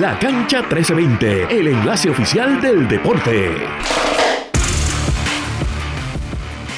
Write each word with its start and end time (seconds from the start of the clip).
La 0.00 0.18
Cancha 0.18 0.60
1320, 0.60 1.58
el 1.58 1.68
enlace 1.68 2.10
oficial 2.10 2.60
del 2.60 2.86
deporte. 2.86 3.48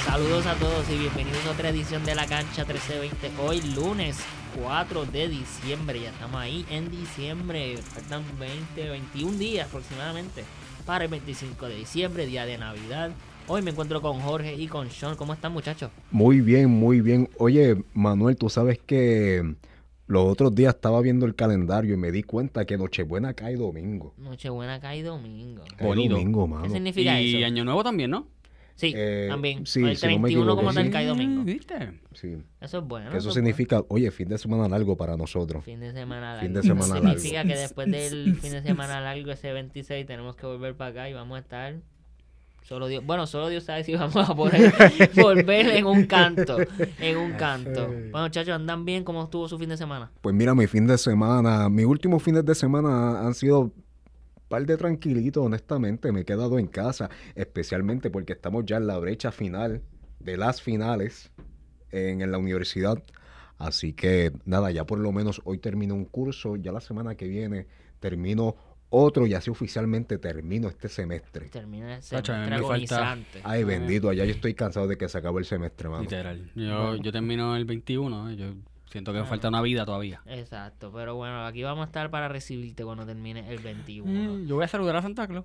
Saludos 0.04 0.46
a 0.46 0.54
todos 0.54 0.88
y 0.88 0.98
bienvenidos 0.98 1.44
a 1.46 1.50
otra 1.50 1.70
edición 1.70 2.04
de 2.04 2.14
La 2.14 2.28
Cancha 2.28 2.64
1320. 2.64 3.42
Hoy 3.42 3.60
lunes 3.74 4.20
4 4.62 5.04
de 5.06 5.26
diciembre, 5.26 6.00
ya 6.00 6.10
estamos 6.10 6.40
ahí 6.40 6.64
en 6.70 6.92
diciembre, 6.92 7.78
faltan 7.78 8.22
20, 8.38 8.88
21 8.88 9.36
días 9.36 9.66
aproximadamente 9.66 10.44
para 10.86 11.02
el 11.02 11.10
25 11.10 11.66
de 11.66 11.74
diciembre, 11.74 12.24
día 12.24 12.46
de 12.46 12.56
Navidad. 12.56 13.10
Hoy 13.48 13.62
me 13.62 13.72
encuentro 13.72 14.00
con 14.00 14.20
Jorge 14.20 14.54
y 14.54 14.68
con 14.68 14.92
Sean. 14.92 15.16
¿Cómo 15.16 15.32
están 15.32 15.52
muchachos? 15.52 15.90
Muy 16.12 16.40
bien, 16.40 16.70
muy 16.70 17.00
bien. 17.00 17.28
Oye, 17.38 17.82
Manuel, 17.94 18.36
tú 18.36 18.48
sabes 18.48 18.78
que 18.78 19.56
los 20.08 20.24
otros 20.26 20.54
días 20.54 20.74
estaba 20.74 21.00
viendo 21.00 21.24
el 21.26 21.34
calendario 21.36 21.94
y 21.94 21.96
me 21.96 22.10
di 22.10 22.22
cuenta 22.24 22.64
que 22.64 22.76
Nochebuena 22.76 23.34
cae 23.34 23.56
domingo. 23.56 24.14
Nochebuena 24.18 24.80
cae 24.80 25.02
domingo. 25.02 25.62
Cae 25.76 25.86
Bonito. 25.86 26.14
domingo, 26.14 26.44
¿Qué 26.46 26.50
mano. 26.50 26.70
significa 26.74 27.20
Y 27.20 27.36
eso? 27.36 27.46
Año 27.46 27.64
Nuevo 27.64 27.84
también, 27.84 28.10
¿no? 28.10 28.26
Sí, 28.74 28.92
Eh, 28.96 29.26
también. 29.28 29.66
sí, 29.66 29.82
el 29.82 29.96
si 29.96 30.06
no 30.06 30.12
me 30.20 30.28
31 30.28 30.56
como 30.56 30.72
tal 30.72 30.84
sí. 30.86 30.90
cae 30.92 31.06
domingo. 31.06 31.42
¿Viste? 31.44 31.74
Sí. 32.14 32.36
Eso 32.60 32.78
es 32.78 32.84
bueno. 32.84 33.10
Que 33.10 33.16
eso 33.18 33.28
es 33.28 33.34
significa, 33.34 33.82
oye, 33.88 34.10
fin 34.12 34.28
de 34.28 34.38
semana 34.38 34.68
largo 34.68 34.96
para 34.96 35.12
bueno. 35.12 35.24
nosotros. 35.24 35.64
Fin 35.64 35.80
de 35.80 35.92
semana 35.92 36.34
largo. 36.36 36.42
Fin 36.42 36.54
de 36.54 36.62
semana 36.62 36.84
Eso 36.84 36.94
largo. 36.94 37.08
significa 37.18 37.42
que 37.44 37.56
después 37.56 37.90
del 37.90 38.36
fin 38.36 38.52
de 38.52 38.62
semana 38.62 39.00
largo, 39.00 39.30
ese 39.32 39.52
26, 39.52 40.06
tenemos 40.06 40.36
que 40.36 40.46
volver 40.46 40.76
para 40.76 40.90
acá 40.90 41.10
y 41.10 41.12
vamos 41.12 41.36
a 41.36 41.40
estar. 41.40 41.74
Solo 42.62 42.86
Dios, 42.86 43.04
bueno, 43.04 43.26
solo 43.26 43.48
Dios 43.48 43.64
sabe 43.64 43.82
si 43.82 43.94
vamos 43.94 44.16
a 44.16 44.34
poder 44.34 44.72
volver 45.16 45.68
en 45.68 45.86
un 45.86 46.04
canto. 46.06 46.58
En 46.98 47.16
un 47.16 47.32
canto. 47.32 47.86
Bueno, 47.86 48.24
muchachos, 48.24 48.54
¿andan 48.54 48.84
bien? 48.84 49.04
¿Cómo 49.04 49.24
estuvo 49.24 49.48
su 49.48 49.58
fin 49.58 49.70
de 49.70 49.76
semana? 49.76 50.10
Pues 50.20 50.34
mira, 50.34 50.54
mi 50.54 50.66
fin 50.66 50.86
de 50.86 50.98
semana, 50.98 51.68
mis 51.70 51.86
últimos 51.86 52.22
fines 52.22 52.44
de 52.44 52.54
semana 52.54 53.20
han 53.20 53.34
sido 53.34 53.60
un 53.60 53.72
par 54.48 54.66
de 54.66 54.76
tranquilitos, 54.76 55.44
honestamente. 55.44 56.12
Me 56.12 56.20
he 56.20 56.24
quedado 56.24 56.58
en 56.58 56.66
casa, 56.66 57.08
especialmente 57.34 58.10
porque 58.10 58.34
estamos 58.34 58.66
ya 58.66 58.76
en 58.76 58.86
la 58.86 58.98
brecha 58.98 59.32
final 59.32 59.80
de 60.20 60.36
las 60.36 60.60
finales 60.60 61.30
en, 61.90 62.20
en 62.20 62.30
la 62.30 62.38
universidad. 62.38 63.02
Así 63.56 63.94
que 63.94 64.32
nada, 64.44 64.70
ya 64.70 64.84
por 64.84 64.98
lo 64.98 65.10
menos 65.10 65.40
hoy 65.44 65.58
termino 65.58 65.94
un 65.94 66.04
curso, 66.04 66.56
ya 66.56 66.70
la 66.70 66.80
semana 66.80 67.14
que 67.14 67.26
viene 67.28 67.66
termino 67.98 68.56
otro 68.90 69.26
y 69.26 69.34
así 69.34 69.50
oficialmente 69.50 70.18
termino 70.18 70.68
este 70.68 70.88
semestre. 70.88 71.48
Termina 71.48 71.96
el 71.96 72.02
semestre 72.02 72.34
me 72.34 72.40
falta- 72.48 72.56
agonizante. 72.56 73.40
Ay, 73.44 73.64
bendito, 73.64 74.08
allá 74.08 74.24
yo 74.24 74.30
estoy 74.32 74.54
cansado 74.54 74.86
de 74.88 74.96
que 74.96 75.08
se 75.08 75.18
acabe 75.18 75.40
el 75.40 75.44
semestre, 75.44 75.88
mano. 75.88 76.02
Literal. 76.02 76.50
Yo, 76.54 76.96
yo 76.96 77.12
termino 77.12 77.54
el 77.56 77.64
21, 77.66 78.30
¿eh? 78.30 78.36
yo 78.36 78.54
siento 78.90 79.12
que 79.12 79.18
me 79.20 79.26
falta 79.26 79.48
una 79.48 79.60
vida 79.60 79.84
todavía. 79.84 80.22
Exacto, 80.26 80.90
pero 80.92 81.16
bueno, 81.16 81.44
aquí 81.44 81.62
vamos 81.62 81.82
a 81.82 81.86
estar 81.86 82.10
para 82.10 82.28
recibirte 82.28 82.84
cuando 82.84 83.04
termine 83.04 83.52
el 83.52 83.58
21. 83.58 84.10
Mm, 84.10 84.46
Yo 84.46 84.54
voy 84.54 84.64
a 84.64 84.68
saludar 84.68 84.96
a 84.96 85.02
Santa 85.02 85.26
Claus. 85.26 85.44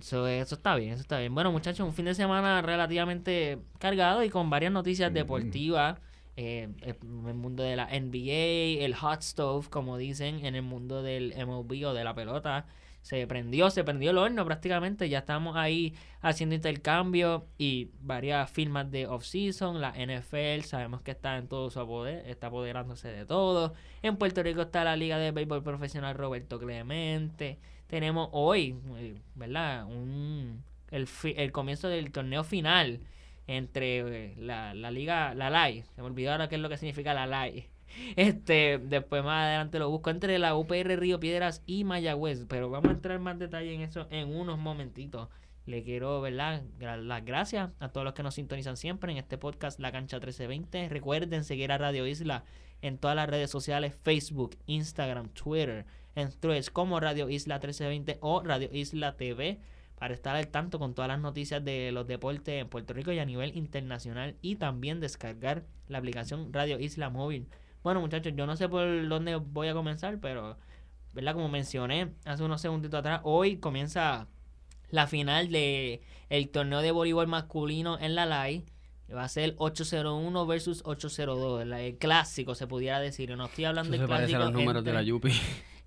Eso, 0.00 0.28
eso 0.28 0.54
está 0.54 0.76
bien, 0.76 0.92
eso 0.92 1.00
está 1.02 1.18
bien. 1.18 1.34
Bueno, 1.34 1.50
muchachos, 1.50 1.84
un 1.84 1.92
fin 1.92 2.04
de 2.04 2.14
semana 2.14 2.62
relativamente 2.62 3.58
cargado 3.80 4.22
y 4.22 4.30
con 4.30 4.48
varias 4.48 4.72
noticias 4.72 5.08
Ujú. 5.10 5.14
deportivas. 5.18 5.98
Eh, 6.36 6.68
en 6.80 7.26
el 7.28 7.34
mundo 7.34 7.62
de 7.62 7.76
la 7.76 7.86
NBA, 7.86 8.84
el 8.84 8.94
hot 8.94 9.22
stove, 9.22 9.68
como 9.68 9.98
dicen, 9.98 10.44
en 10.46 10.54
el 10.54 10.62
mundo 10.62 11.02
del 11.02 11.34
MLB 11.36 11.86
o 11.86 11.94
de 11.94 12.04
la 12.04 12.14
pelota. 12.14 12.66
Se 13.02 13.26
prendió, 13.26 13.68
se 13.70 13.82
prendió 13.84 14.12
el 14.12 14.18
horno 14.18 14.44
prácticamente. 14.44 15.08
Ya 15.08 15.18
estamos 15.18 15.56
ahí 15.56 15.94
haciendo 16.20 16.54
intercambio 16.54 17.46
y 17.58 17.90
varias 18.00 18.50
firmas 18.50 18.90
de 18.90 19.08
off-season. 19.08 19.80
La 19.80 19.90
NFL 19.90 20.62
sabemos 20.64 21.02
que 21.02 21.10
está 21.10 21.36
en 21.36 21.48
todo 21.48 21.68
su 21.70 21.84
poder, 21.86 22.26
está 22.28 22.46
apoderándose 22.46 23.08
de 23.08 23.26
todo. 23.26 23.74
En 24.02 24.16
Puerto 24.16 24.42
Rico 24.42 24.62
está 24.62 24.84
la 24.84 24.96
Liga 24.96 25.18
de 25.18 25.32
Béisbol 25.32 25.64
Profesional 25.64 26.14
Roberto 26.14 26.58
Clemente. 26.60 27.58
Tenemos 27.88 28.28
hoy, 28.32 28.78
eh, 28.96 29.20
¿verdad? 29.34 29.84
Un, 29.86 30.62
el, 30.90 31.08
el 31.36 31.52
comienzo 31.52 31.88
del 31.88 32.12
torneo 32.12 32.44
final 32.44 33.00
entre 33.46 33.98
eh, 33.98 34.34
la, 34.38 34.74
la 34.74 34.90
liga, 34.90 35.34
la 35.34 35.50
LAI. 35.50 35.82
Se 35.94 36.00
me 36.00 36.06
olvidó 36.06 36.32
ahora 36.32 36.48
qué 36.48 36.56
es 36.56 36.60
lo 36.60 36.68
que 36.68 36.76
significa 36.76 37.14
la 37.14 37.26
LAI. 37.26 37.68
Este, 38.16 38.78
después 38.78 39.22
más 39.22 39.44
adelante 39.44 39.78
lo 39.78 39.90
busco 39.90 40.08
entre 40.08 40.38
la 40.38 40.56
UPR 40.56 40.98
Río 40.98 41.20
Piedras 41.20 41.62
y 41.66 41.84
Mayagüez. 41.84 42.46
Pero 42.48 42.70
vamos 42.70 42.88
a 42.88 42.94
entrar 42.94 43.18
más 43.18 43.38
detalle 43.38 43.74
en 43.74 43.82
eso 43.82 44.06
en 44.10 44.34
unos 44.34 44.58
momentitos. 44.58 45.28
Le 45.66 45.84
quiero, 45.84 46.20
¿verdad? 46.20 46.62
Las 46.80 47.24
gracias 47.24 47.70
a 47.78 47.88
todos 47.90 48.04
los 48.04 48.14
que 48.14 48.22
nos 48.22 48.34
sintonizan 48.34 48.76
siempre 48.76 49.12
en 49.12 49.18
este 49.18 49.38
podcast 49.38 49.78
La 49.78 49.92
Cancha 49.92 50.16
1320. 50.16 50.88
Recuerden 50.88 51.44
seguir 51.44 51.70
a 51.70 51.78
Radio 51.78 52.06
Isla 52.06 52.44
en 52.80 52.98
todas 52.98 53.14
las 53.14 53.28
redes 53.28 53.50
sociales, 53.50 53.94
Facebook, 53.94 54.56
Instagram, 54.66 55.28
Twitter, 55.28 55.84
en 56.16 56.30
Threads 56.30 56.70
como 56.70 56.98
Radio 56.98 57.28
Isla 57.28 57.56
1320 57.56 58.18
o 58.20 58.42
Radio 58.42 58.68
Isla 58.72 59.16
TV 59.16 59.60
para 60.02 60.14
estar 60.14 60.34
al 60.34 60.48
tanto 60.48 60.80
con 60.80 60.94
todas 60.94 61.06
las 61.08 61.20
noticias 61.20 61.64
de 61.64 61.92
los 61.92 62.08
deportes 62.08 62.60
en 62.60 62.68
Puerto 62.68 62.92
Rico 62.92 63.12
y 63.12 63.20
a 63.20 63.24
nivel 63.24 63.56
internacional 63.56 64.34
y 64.42 64.56
también 64.56 64.98
descargar 64.98 65.62
la 65.86 65.98
aplicación 65.98 66.52
Radio 66.52 66.80
Isla 66.80 67.08
Móvil. 67.08 67.46
Bueno 67.84 68.00
muchachos, 68.00 68.32
yo 68.34 68.44
no 68.44 68.56
sé 68.56 68.68
por 68.68 69.06
dónde 69.06 69.36
voy 69.36 69.68
a 69.68 69.74
comenzar, 69.74 70.18
pero 70.18 70.58
¿verdad? 71.12 71.34
Como 71.34 71.48
mencioné 71.48 72.08
hace 72.24 72.42
unos 72.42 72.60
segunditos 72.60 72.98
atrás, 72.98 73.20
hoy 73.22 73.58
comienza 73.58 74.26
la 74.90 75.06
final 75.06 75.52
de 75.52 76.02
el 76.30 76.48
torneo 76.48 76.80
de 76.82 76.90
voleibol 76.90 77.28
masculino 77.28 77.96
en 78.00 78.16
la 78.16 78.26
LAI. 78.26 78.64
Va 79.14 79.22
a 79.22 79.28
ser 79.28 79.54
801 79.58 80.46
versus 80.48 80.82
802, 80.84 81.64
la- 81.64 81.80
el 81.80 81.96
clásico 81.98 82.56
se 82.56 82.66
pudiera 82.66 82.98
decir. 82.98 83.36
No 83.36 83.44
estoy 83.44 83.66
hablando 83.66 83.94
Eso 83.94 84.00
del 84.02 84.08
se 84.08 84.12
parece 84.12 84.34
a 84.34 84.38
clásico 84.38 84.50
los 84.50 84.60
números 84.60 84.84
de 84.84 84.92
la 84.94 85.02
Yupi. 85.04 85.30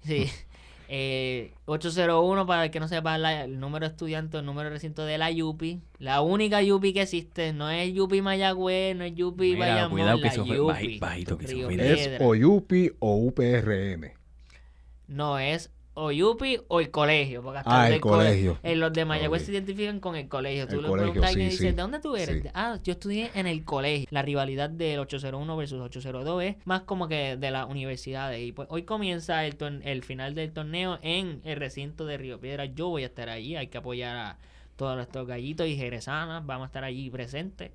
Sí. 0.03 0.27
Eh, 0.87 1.53
801 1.65 2.45
para 2.45 2.65
el 2.65 2.71
que 2.71 2.79
no 2.79 2.87
sepa 2.87 3.17
la- 3.17 3.45
el 3.45 3.59
número 3.59 3.85
de 3.87 3.91
estudiantes, 3.91 4.39
el 4.39 4.45
número 4.45 4.69
de 4.69 4.75
recinto 4.75 5.03
de 5.05 5.17
la 5.17 5.31
Yupi. 5.31 5.81
La 5.99 6.21
única 6.21 6.61
Yupi 6.61 6.93
que 6.93 7.01
existe 7.01 7.53
no 7.53 7.69
es 7.69 7.93
Yupi 7.93 8.21
Mayagüez, 8.21 8.95
no 8.95 9.03
es 9.03 9.15
Yupi 9.15 9.53
Mira, 9.53 9.59
Bayamón, 9.67 9.91
cuidado 9.91 10.17
que 10.17 10.23
la 10.23 10.29
eso 10.29 10.45
fue 10.45 10.57
Yupi, 10.57 10.67
baji- 10.73 10.99
bajito 10.99 11.37
que. 11.37 11.45
Es 11.45 12.21
o 12.21 12.29
UPI 12.35 12.91
o 12.99 13.15
UPRM. 13.15 14.13
No, 15.07 15.37
es 15.39 15.71
o 15.95 16.11
Yupi 16.11 16.59
o 16.67 16.79
el 16.79 16.91
colegio. 16.91 17.41
Porque 17.41 17.59
hasta 17.59 17.81
Ah, 17.81 17.89
el 17.89 17.99
colegio. 17.99 18.59
eh, 18.63 18.75
los 18.75 18.93
de 18.93 19.05
Mayagüez 19.05 19.41
Ok. 19.41 19.45
se 19.47 19.51
identifican 19.53 19.99
con 19.99 20.15
el 20.15 20.27
colegio. 20.27 20.67
Tú 20.67 20.81
le 20.81 20.89
preguntas 20.91 21.23
alguien 21.29 21.47
y 21.47 21.51
sí, 21.51 21.57
dices, 21.57 21.69
sí. 21.71 21.75
¿de 21.75 21.81
dónde 21.81 21.99
tú 21.99 22.15
eres? 22.15 22.43
Sí. 22.43 22.49
Ah, 22.53 22.77
yo 22.83 22.91
estudié 22.93 23.31
en 23.33 23.47
el 23.47 23.63
colegio. 23.65 24.07
La 24.11 24.21
rivalidad 24.21 24.69
del 24.69 24.99
801 24.99 25.57
versus 25.57 25.81
802 25.81 26.43
es 26.43 26.55
más 26.65 26.81
como 26.83 27.07
que 27.07 27.37
de 27.37 27.49
las 27.51 27.67
universidades. 27.69 28.41
Y 28.45 28.51
pues 28.51 28.67
hoy 28.71 28.83
comienza 28.83 29.45
el, 29.45 29.55
el 29.83 30.03
final 30.03 30.35
del 30.35 30.51
torneo 30.53 30.99
en 31.01 31.41
el 31.43 31.55
recinto 31.57 32.05
de 32.05 32.17
Río 32.17 32.39
Piedra. 32.39 32.65
Yo 32.65 32.89
voy 32.89 33.03
a 33.03 33.07
estar 33.07 33.29
allí. 33.29 33.55
Hay 33.55 33.67
que 33.67 33.77
apoyar 33.77 34.15
a 34.17 34.37
todos 34.75 34.95
nuestros 34.97 35.25
gallitos 35.25 35.65
y 35.67 35.77
jerezanas. 35.77 36.45
Vamos 36.45 36.65
a 36.65 36.67
estar 36.67 36.83
allí 36.83 37.09
presentes. 37.09 37.71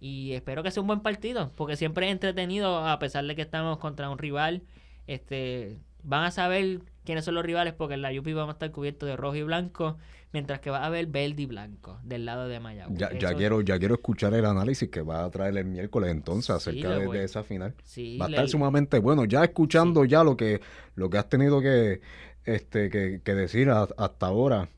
Y 0.00 0.32
espero 0.32 0.62
que 0.62 0.70
sea 0.70 0.80
un 0.82 0.86
buen 0.86 1.00
partido, 1.00 1.50
porque 1.56 1.76
siempre 1.76 2.06
es 2.06 2.12
entretenido, 2.12 2.86
a 2.86 2.98
pesar 2.98 3.24
de 3.24 3.34
que 3.34 3.42
estamos 3.42 3.78
contra 3.78 4.10
un 4.10 4.18
rival. 4.18 4.62
Este, 5.06 5.78
van 6.04 6.24
a 6.24 6.30
saber 6.30 6.80
quiénes 7.04 7.24
son 7.24 7.34
los 7.34 7.44
rivales, 7.44 7.74
porque 7.74 7.94
en 7.94 8.02
la 8.02 8.10
UPI 8.10 8.32
vamos 8.34 8.50
a 8.50 8.52
estar 8.54 8.70
cubiertos 8.70 9.08
de 9.08 9.16
rojo 9.16 9.36
y 9.36 9.42
blanco, 9.42 9.96
mientras 10.32 10.60
que 10.60 10.70
va 10.70 10.78
a 10.78 10.86
haber 10.86 11.06
verde 11.06 11.42
y 11.42 11.46
blanco 11.46 11.98
del 12.02 12.24
lado 12.24 12.48
de 12.48 12.60
Mayagüez. 12.60 12.98
Ya, 13.18 13.34
quiero, 13.34 13.60
ya 13.60 13.78
quiero 13.78 13.94
escuchar 13.94 14.34
el 14.34 14.44
análisis 14.44 14.88
que 14.90 15.02
va 15.02 15.24
a 15.24 15.30
traer 15.30 15.56
el 15.56 15.64
miércoles 15.66 16.10
entonces 16.10 16.46
Sí, 16.62 16.70
acerca 16.70 16.98
de, 16.98 17.24
esa 17.24 17.42
final. 17.42 17.74
Sí, 17.84 18.18
va 18.18 18.26
a 18.26 18.28
estar 18.30 18.48
sumamente 18.48 18.98
bueno. 18.98 19.24
Ya 19.24 19.44
escuchando 19.44 20.04
ya 20.04 20.24
lo 20.24 20.36
que, 20.36 20.60
lo 20.94 21.10
que 21.10 21.18
has 21.18 21.28
tenido 21.28 21.60
que, 21.60 22.00
este, 22.44 22.90
que, 22.90 23.20
que 23.22 23.34
decir 23.34 23.70
a- 23.70 23.88
hasta 23.96 24.26
ahora, 24.26 24.68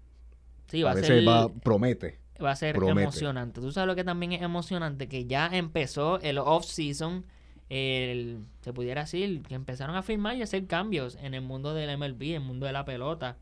sí, 0.68 0.82
va 0.82 0.92
a 0.92 0.96
ser, 0.96 1.26
va, 1.26 1.48
promete. 1.48 2.18
va 2.42 2.50
a 2.50 2.56
ser 2.56 2.74
promete. 2.74 3.02
emocionante. 3.02 3.60
Tú 3.60 3.72
sabes 3.72 3.86
lo 3.88 3.94
que 3.94 4.04
también 4.04 4.32
es 4.32 4.42
emocionante, 4.42 5.08
que 5.08 5.26
ya 5.26 5.46
empezó 5.52 6.20
el 6.20 6.38
off-season, 6.38 7.24
el, 7.68 8.44
se 8.60 8.72
pudiera 8.72 9.02
decir, 9.02 9.42
que 9.42 9.54
empezaron 9.54 9.96
a 9.96 10.02
firmar 10.02 10.36
y 10.36 10.42
hacer 10.42 10.66
cambios 10.66 11.16
en 11.16 11.34
el 11.34 11.42
mundo 11.42 11.74
del 11.74 11.96
MLB, 11.96 12.22
en 12.22 12.34
el 12.34 12.40
mundo 12.40 12.66
de 12.66 12.72
la 12.72 12.84
pelota. 12.84 13.36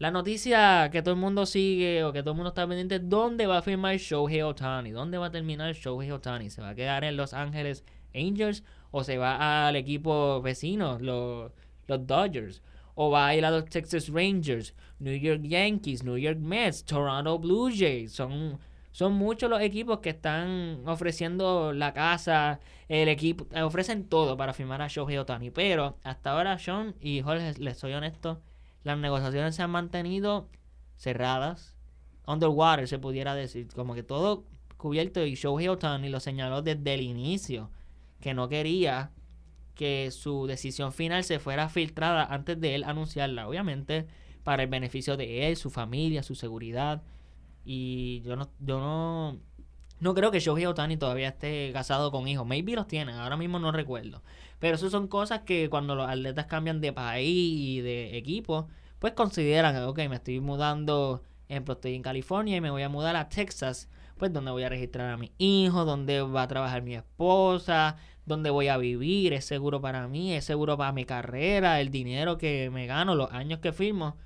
La 0.00 0.10
noticia 0.10 0.88
que 0.90 1.02
todo 1.02 1.12
el 1.12 1.20
mundo 1.20 1.44
sigue 1.44 2.04
o 2.04 2.12
que 2.12 2.22
todo 2.22 2.30
el 2.30 2.36
mundo 2.36 2.48
está 2.48 2.66
pendiente 2.66 2.98
dónde 3.00 3.46
va 3.46 3.58
a 3.58 3.62
firmar 3.62 3.96
Shohei 3.98 4.40
Otani, 4.40 4.92
dónde 4.92 5.18
va 5.18 5.26
a 5.26 5.30
terminar 5.30 5.74
Shohei 5.74 6.10
Otani. 6.10 6.48
¿Se 6.48 6.62
va 6.62 6.70
a 6.70 6.74
quedar 6.74 7.04
en 7.04 7.18
Los 7.18 7.34
Ángeles 7.34 7.84
Angels 8.14 8.64
o 8.92 9.04
se 9.04 9.18
va 9.18 9.68
al 9.68 9.76
equipo 9.76 10.40
vecino, 10.40 10.98
los, 10.98 11.52
los 11.86 12.06
Dodgers? 12.06 12.62
O 12.94 13.10
va 13.10 13.28
a 13.28 13.34
ir 13.34 13.44
a 13.44 13.50
los 13.50 13.66
Texas 13.66 14.08
Rangers, 14.08 14.74
New 15.00 15.16
York 15.16 15.42
Yankees, 15.42 16.02
New 16.02 16.16
York 16.16 16.38
Mets, 16.38 16.82
Toronto 16.82 17.38
Blue 17.38 17.70
Jays. 17.70 18.12
Son, 18.12 18.58
son 18.92 19.12
muchos 19.12 19.48
los 19.48 19.60
equipos 19.60 20.00
que 20.00 20.10
están 20.10 20.82
ofreciendo 20.86 21.72
la 21.72 21.92
casa, 21.92 22.60
el 22.88 23.08
equipo, 23.08 23.46
eh, 23.52 23.62
ofrecen 23.62 24.08
todo 24.08 24.36
para 24.36 24.52
firmar 24.52 24.82
a 24.82 24.88
Shohei 24.88 25.18
Otani. 25.18 25.50
Pero 25.50 25.96
hasta 26.02 26.32
ahora, 26.32 26.58
Sean 26.58 26.94
y 27.00 27.20
Jorge, 27.22 27.54
les 27.58 27.78
soy 27.78 27.92
honesto, 27.92 28.40
las 28.82 28.98
negociaciones 28.98 29.54
se 29.54 29.62
han 29.62 29.70
mantenido 29.70 30.48
cerradas, 30.96 31.76
underwater 32.26 32.88
se 32.88 32.98
pudiera 32.98 33.34
decir, 33.34 33.68
como 33.74 33.94
que 33.94 34.02
todo 34.02 34.44
cubierto 34.76 35.24
y 35.24 35.34
Shohei 35.34 35.68
Otani 35.68 36.08
lo 36.08 36.20
señaló 36.20 36.62
desde 36.62 36.94
el 36.94 37.02
inicio, 37.02 37.70
que 38.20 38.34
no 38.34 38.48
quería 38.48 39.12
que 39.74 40.10
su 40.10 40.46
decisión 40.46 40.92
final 40.92 41.24
se 41.24 41.38
fuera 41.38 41.68
filtrada 41.68 42.24
antes 42.24 42.60
de 42.60 42.74
él 42.74 42.84
anunciarla, 42.84 43.48
obviamente 43.48 44.06
para 44.42 44.62
el 44.62 44.68
beneficio 44.68 45.16
de 45.16 45.48
él, 45.48 45.56
su 45.56 45.70
familia, 45.70 46.22
su 46.22 46.34
seguridad. 46.34 47.02
Y 47.72 48.20
yo 48.22 48.34
no, 48.34 48.50
yo 48.58 48.80
no, 48.80 49.38
no 50.00 50.14
creo 50.14 50.32
que 50.32 50.40
Shohei 50.40 50.66
Otani 50.66 50.96
todavía 50.96 51.28
esté 51.28 51.70
casado 51.72 52.10
con 52.10 52.26
hijos. 52.26 52.44
Maybe 52.44 52.72
los 52.72 52.88
tienen, 52.88 53.14
ahora 53.14 53.36
mismo 53.36 53.60
no 53.60 53.70
recuerdo. 53.70 54.24
Pero 54.58 54.74
eso 54.74 54.90
son 54.90 55.06
cosas 55.06 55.42
que 55.42 55.70
cuando 55.70 55.94
los 55.94 56.08
atletas 56.10 56.46
cambian 56.46 56.80
de 56.80 56.92
país 56.92 57.28
y 57.28 57.80
de 57.80 58.16
equipo, 58.16 58.66
pues 58.98 59.12
consideran, 59.12 59.84
ok, 59.84 60.00
me 60.08 60.16
estoy 60.16 60.40
mudando, 60.40 61.22
ejemplo, 61.48 61.74
estoy 61.74 61.94
en 61.94 62.02
California 62.02 62.56
y 62.56 62.60
me 62.60 62.72
voy 62.72 62.82
a 62.82 62.88
mudar 62.88 63.14
a 63.14 63.28
Texas, 63.28 63.88
pues 64.16 64.32
donde 64.32 64.50
voy 64.50 64.64
a 64.64 64.68
registrar 64.68 65.08
a 65.08 65.16
mi 65.16 65.30
hijo, 65.38 65.84
donde 65.84 66.22
va 66.22 66.42
a 66.42 66.48
trabajar 66.48 66.82
mi 66.82 66.96
esposa, 66.96 67.98
donde 68.26 68.50
voy 68.50 68.66
a 68.66 68.78
vivir, 68.78 69.32
es 69.32 69.44
seguro 69.44 69.80
para 69.80 70.08
mí, 70.08 70.34
es 70.34 70.44
seguro 70.44 70.76
para 70.76 70.90
mi 70.90 71.04
carrera, 71.04 71.80
el 71.80 71.92
dinero 71.92 72.36
que 72.36 72.68
me 72.70 72.86
gano, 72.88 73.14
los 73.14 73.30
años 73.30 73.60
que 73.60 73.72
firmo. 73.72 74.16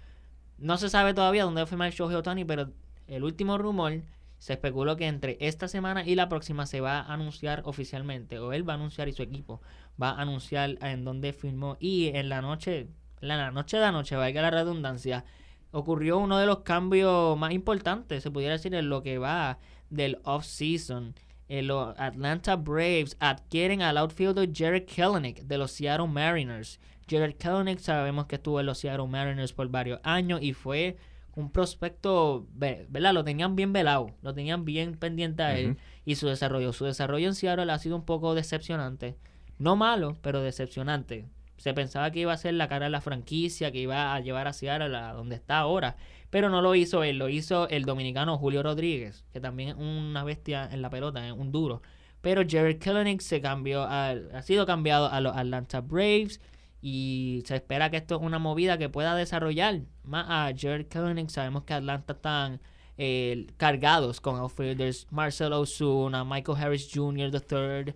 No 0.56 0.78
se 0.78 0.88
sabe 0.88 1.12
todavía 1.12 1.44
dónde 1.44 1.60
va 1.60 1.64
a 1.64 1.66
firmar 1.66 1.92
Shohei 1.92 2.16
Otani, 2.16 2.46
pero 2.46 2.70
el 3.06 3.24
último 3.24 3.58
rumor 3.58 4.02
se 4.38 4.52
especuló 4.52 4.96
que 4.96 5.06
entre 5.06 5.38
esta 5.40 5.68
semana 5.68 6.04
y 6.04 6.14
la 6.16 6.28
próxima 6.28 6.66
se 6.66 6.80
va 6.80 7.00
a 7.00 7.12
anunciar 7.14 7.62
oficialmente, 7.64 8.38
o 8.38 8.52
él 8.52 8.68
va 8.68 8.74
a 8.74 8.76
anunciar 8.76 9.08
y 9.08 9.12
su 9.12 9.22
equipo 9.22 9.62
va 10.00 10.10
a 10.10 10.20
anunciar 10.20 10.76
en 10.82 11.04
dónde 11.04 11.32
firmó. 11.32 11.76
Y 11.80 12.08
en 12.08 12.28
la 12.28 12.42
noche, 12.42 12.88
en 13.20 13.28
la 13.28 13.50
noche 13.50 13.78
de 13.78 13.84
anoche, 13.84 14.16
valga 14.16 14.42
la 14.42 14.50
redundancia, 14.50 15.24
ocurrió 15.70 16.18
uno 16.18 16.38
de 16.38 16.46
los 16.46 16.58
cambios 16.58 17.38
más 17.38 17.52
importantes, 17.52 18.22
se 18.22 18.30
pudiera 18.30 18.52
decir, 18.52 18.74
en 18.74 18.90
lo 18.90 19.02
que 19.02 19.18
va 19.18 19.58
del 19.88 20.18
off-season. 20.24 21.14
Los 21.48 21.98
Atlanta 21.98 22.56
Braves 22.56 23.16
adquieren 23.20 23.82
al 23.82 23.98
outfielder 23.98 24.50
Jared 24.52 24.86
Kelenic 24.86 25.42
de 25.42 25.58
los 25.58 25.70
Seattle 25.72 26.08
Mariners. 26.08 26.80
Jared 27.08 27.36
Kelenic 27.36 27.78
sabemos 27.78 28.26
que 28.26 28.36
estuvo 28.36 28.60
en 28.60 28.66
los 28.66 28.78
Seattle 28.78 29.06
Mariners 29.06 29.52
por 29.52 29.68
varios 29.68 30.00
años 30.02 30.42
y 30.42 30.52
fue 30.52 30.96
un 31.36 31.50
prospecto, 31.50 32.46
¿verdad? 32.54 33.12
Lo 33.12 33.24
tenían 33.24 33.56
bien 33.56 33.72
velado, 33.72 34.10
lo 34.22 34.34
tenían 34.34 34.64
bien 34.64 34.94
pendiente 34.94 35.42
a 35.42 35.58
él 35.58 35.76
y 36.04 36.14
su 36.14 36.28
desarrollo. 36.28 36.72
Su 36.72 36.84
desarrollo 36.84 37.26
en 37.26 37.34
Seattle 37.34 37.72
ha 37.72 37.78
sido 37.78 37.96
un 37.96 38.04
poco 38.04 38.34
decepcionante. 38.34 39.16
No 39.58 39.76
malo, 39.76 40.16
pero 40.22 40.40
decepcionante. 40.42 41.26
Se 41.56 41.74
pensaba 41.74 42.10
que 42.10 42.20
iba 42.20 42.32
a 42.32 42.36
ser 42.36 42.54
la 42.54 42.68
cara 42.68 42.86
de 42.86 42.90
la 42.90 43.00
franquicia, 43.00 43.72
que 43.72 43.78
iba 43.78 44.14
a 44.14 44.20
llevar 44.20 44.48
a 44.48 44.52
Seattle 44.52 44.96
a 44.96 45.12
donde 45.12 45.36
está 45.36 45.58
ahora. 45.58 45.96
Pero 46.30 46.50
no 46.50 46.62
lo 46.62 46.74
hizo 46.74 47.04
él, 47.04 47.18
lo 47.18 47.28
hizo 47.28 47.68
el 47.68 47.84
dominicano 47.84 48.38
Julio 48.38 48.62
Rodríguez, 48.62 49.24
que 49.32 49.40
también 49.40 49.68
es 49.70 49.74
una 49.76 50.24
bestia 50.24 50.68
en 50.70 50.82
la 50.82 50.90
pelota, 50.90 51.26
es 51.26 51.32
un 51.32 51.52
duro. 51.52 51.82
Pero 52.20 52.42
Jared 52.48 52.78
Kelenic 52.78 53.20
se 53.20 53.40
cambió, 53.40 53.82
ha 53.84 54.42
sido 54.42 54.66
cambiado 54.66 55.10
a 55.10 55.20
los 55.20 55.36
Atlanta 55.36 55.80
Braves 55.80 56.40
y 56.86 57.42
se 57.46 57.56
espera 57.56 57.88
que 57.88 57.96
esto 57.96 58.16
es 58.16 58.20
una 58.20 58.38
movida 58.38 58.76
que 58.76 58.90
pueda 58.90 59.14
desarrollar 59.14 59.80
más 60.02 60.26
a 60.28 60.52
Jared 60.54 60.86
Kelenic. 60.86 61.30
Sabemos 61.30 61.64
que 61.64 61.72
Atlanta 61.72 62.12
están 62.12 62.60
eh, 62.98 63.46
cargados 63.56 64.20
con 64.20 64.36
outfielders 64.36 65.06
Marcelo 65.10 65.60
Osuna, 65.60 66.26
Michael 66.26 66.58
Harris 66.58 66.90
Jr. 66.92 67.30
III, 67.32 67.94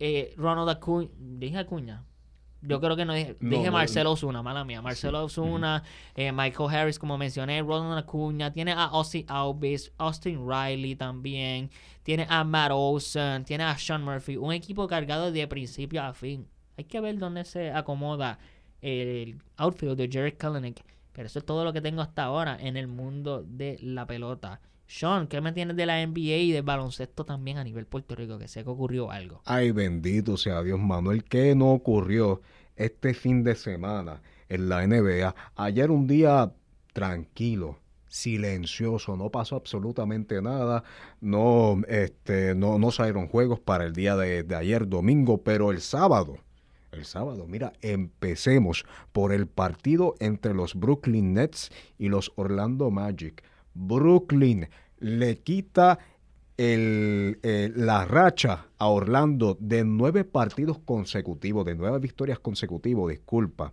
eh, 0.00 0.34
Ronald 0.36 0.68
Acuña, 0.68 1.10
dije 1.16 1.58
Acuña. 1.58 2.02
Yo 2.60 2.80
creo 2.80 2.96
que 2.96 3.04
no 3.04 3.14
dije, 3.14 3.36
dije 3.38 3.70
Marcelo 3.70 4.10
Osuna, 4.10 4.42
mala 4.42 4.64
mía. 4.64 4.82
Marcelo 4.82 5.22
Osuna, 5.22 5.84
eh, 6.16 6.32
Michael 6.32 6.74
Harris, 6.74 6.98
como 6.98 7.16
mencioné, 7.16 7.62
Ronald 7.62 7.98
Acuña, 7.98 8.52
tiene 8.52 8.72
a 8.72 8.90
Ozzy 8.94 9.24
Alvis, 9.28 9.92
Austin 9.96 10.44
Riley 10.44 10.96
también, 10.96 11.70
tiene 12.02 12.26
a 12.28 12.42
Matt 12.42 12.72
Olson, 12.74 13.44
tiene 13.44 13.62
a 13.62 13.78
Sean 13.78 14.02
Murphy, 14.02 14.36
un 14.36 14.52
equipo 14.52 14.88
cargado 14.88 15.30
de 15.30 15.46
principio 15.46 16.02
a 16.02 16.12
fin. 16.12 16.48
Hay 16.76 16.84
que 16.84 17.00
ver 17.00 17.18
dónde 17.18 17.44
se 17.44 17.70
acomoda 17.70 18.38
el 18.80 19.40
outfield 19.56 19.96
de 19.96 20.08
Jared 20.12 20.36
Kalanick. 20.36 20.84
Pero 21.12 21.26
eso 21.26 21.38
es 21.38 21.46
todo 21.46 21.64
lo 21.64 21.72
que 21.72 21.80
tengo 21.80 22.02
hasta 22.02 22.24
ahora 22.24 22.58
en 22.60 22.76
el 22.76 22.88
mundo 22.88 23.44
de 23.46 23.78
la 23.80 24.06
pelota. 24.06 24.60
Sean, 24.86 25.28
¿qué 25.28 25.40
me 25.40 25.52
tienes 25.52 25.76
de 25.76 25.86
la 25.86 26.04
NBA 26.04 26.36
y 26.36 26.52
del 26.52 26.64
baloncesto 26.64 27.24
también 27.24 27.56
a 27.56 27.64
nivel 27.64 27.86
Puerto 27.86 28.14
Rico? 28.14 28.38
Que 28.38 28.48
sé 28.48 28.64
que 28.64 28.70
ocurrió 28.70 29.10
algo. 29.10 29.40
Ay, 29.44 29.70
bendito 29.70 30.36
sea 30.36 30.62
Dios, 30.62 30.78
Manuel. 30.78 31.24
¿Qué 31.24 31.54
no 31.54 31.70
ocurrió 31.70 32.42
este 32.76 33.14
fin 33.14 33.44
de 33.44 33.54
semana 33.54 34.20
en 34.48 34.68
la 34.68 34.86
NBA? 34.86 35.34
Ayer 35.56 35.90
un 35.90 36.06
día 36.06 36.52
tranquilo, 36.92 37.78
silencioso, 38.08 39.16
no 39.16 39.30
pasó 39.30 39.56
absolutamente 39.56 40.42
nada, 40.42 40.84
no, 41.20 41.80
este, 41.88 42.54
no, 42.54 42.78
no 42.78 42.90
salieron 42.90 43.28
juegos 43.28 43.60
para 43.60 43.84
el 43.84 43.94
día 43.94 44.16
de 44.16 44.54
ayer 44.54 44.88
domingo, 44.88 45.42
pero 45.42 45.70
el 45.70 45.80
sábado, 45.80 46.38
el 46.94 47.04
sábado, 47.04 47.46
mira, 47.46 47.72
empecemos 47.82 48.84
por 49.12 49.32
el 49.32 49.46
partido 49.46 50.14
entre 50.20 50.54
los 50.54 50.74
Brooklyn 50.74 51.34
Nets 51.34 51.70
y 51.98 52.08
los 52.08 52.32
Orlando 52.36 52.90
Magic. 52.90 53.42
Brooklyn 53.74 54.68
le 54.98 55.38
quita 55.40 55.98
eh, 56.56 57.72
la 57.74 58.04
racha 58.04 58.68
a 58.78 58.86
Orlando 58.86 59.56
de 59.60 59.84
nueve 59.84 60.24
partidos 60.24 60.78
consecutivos, 60.78 61.64
de 61.64 61.74
nueve 61.74 61.98
victorias 61.98 62.38
consecutivas, 62.38 63.08
disculpa. 63.08 63.72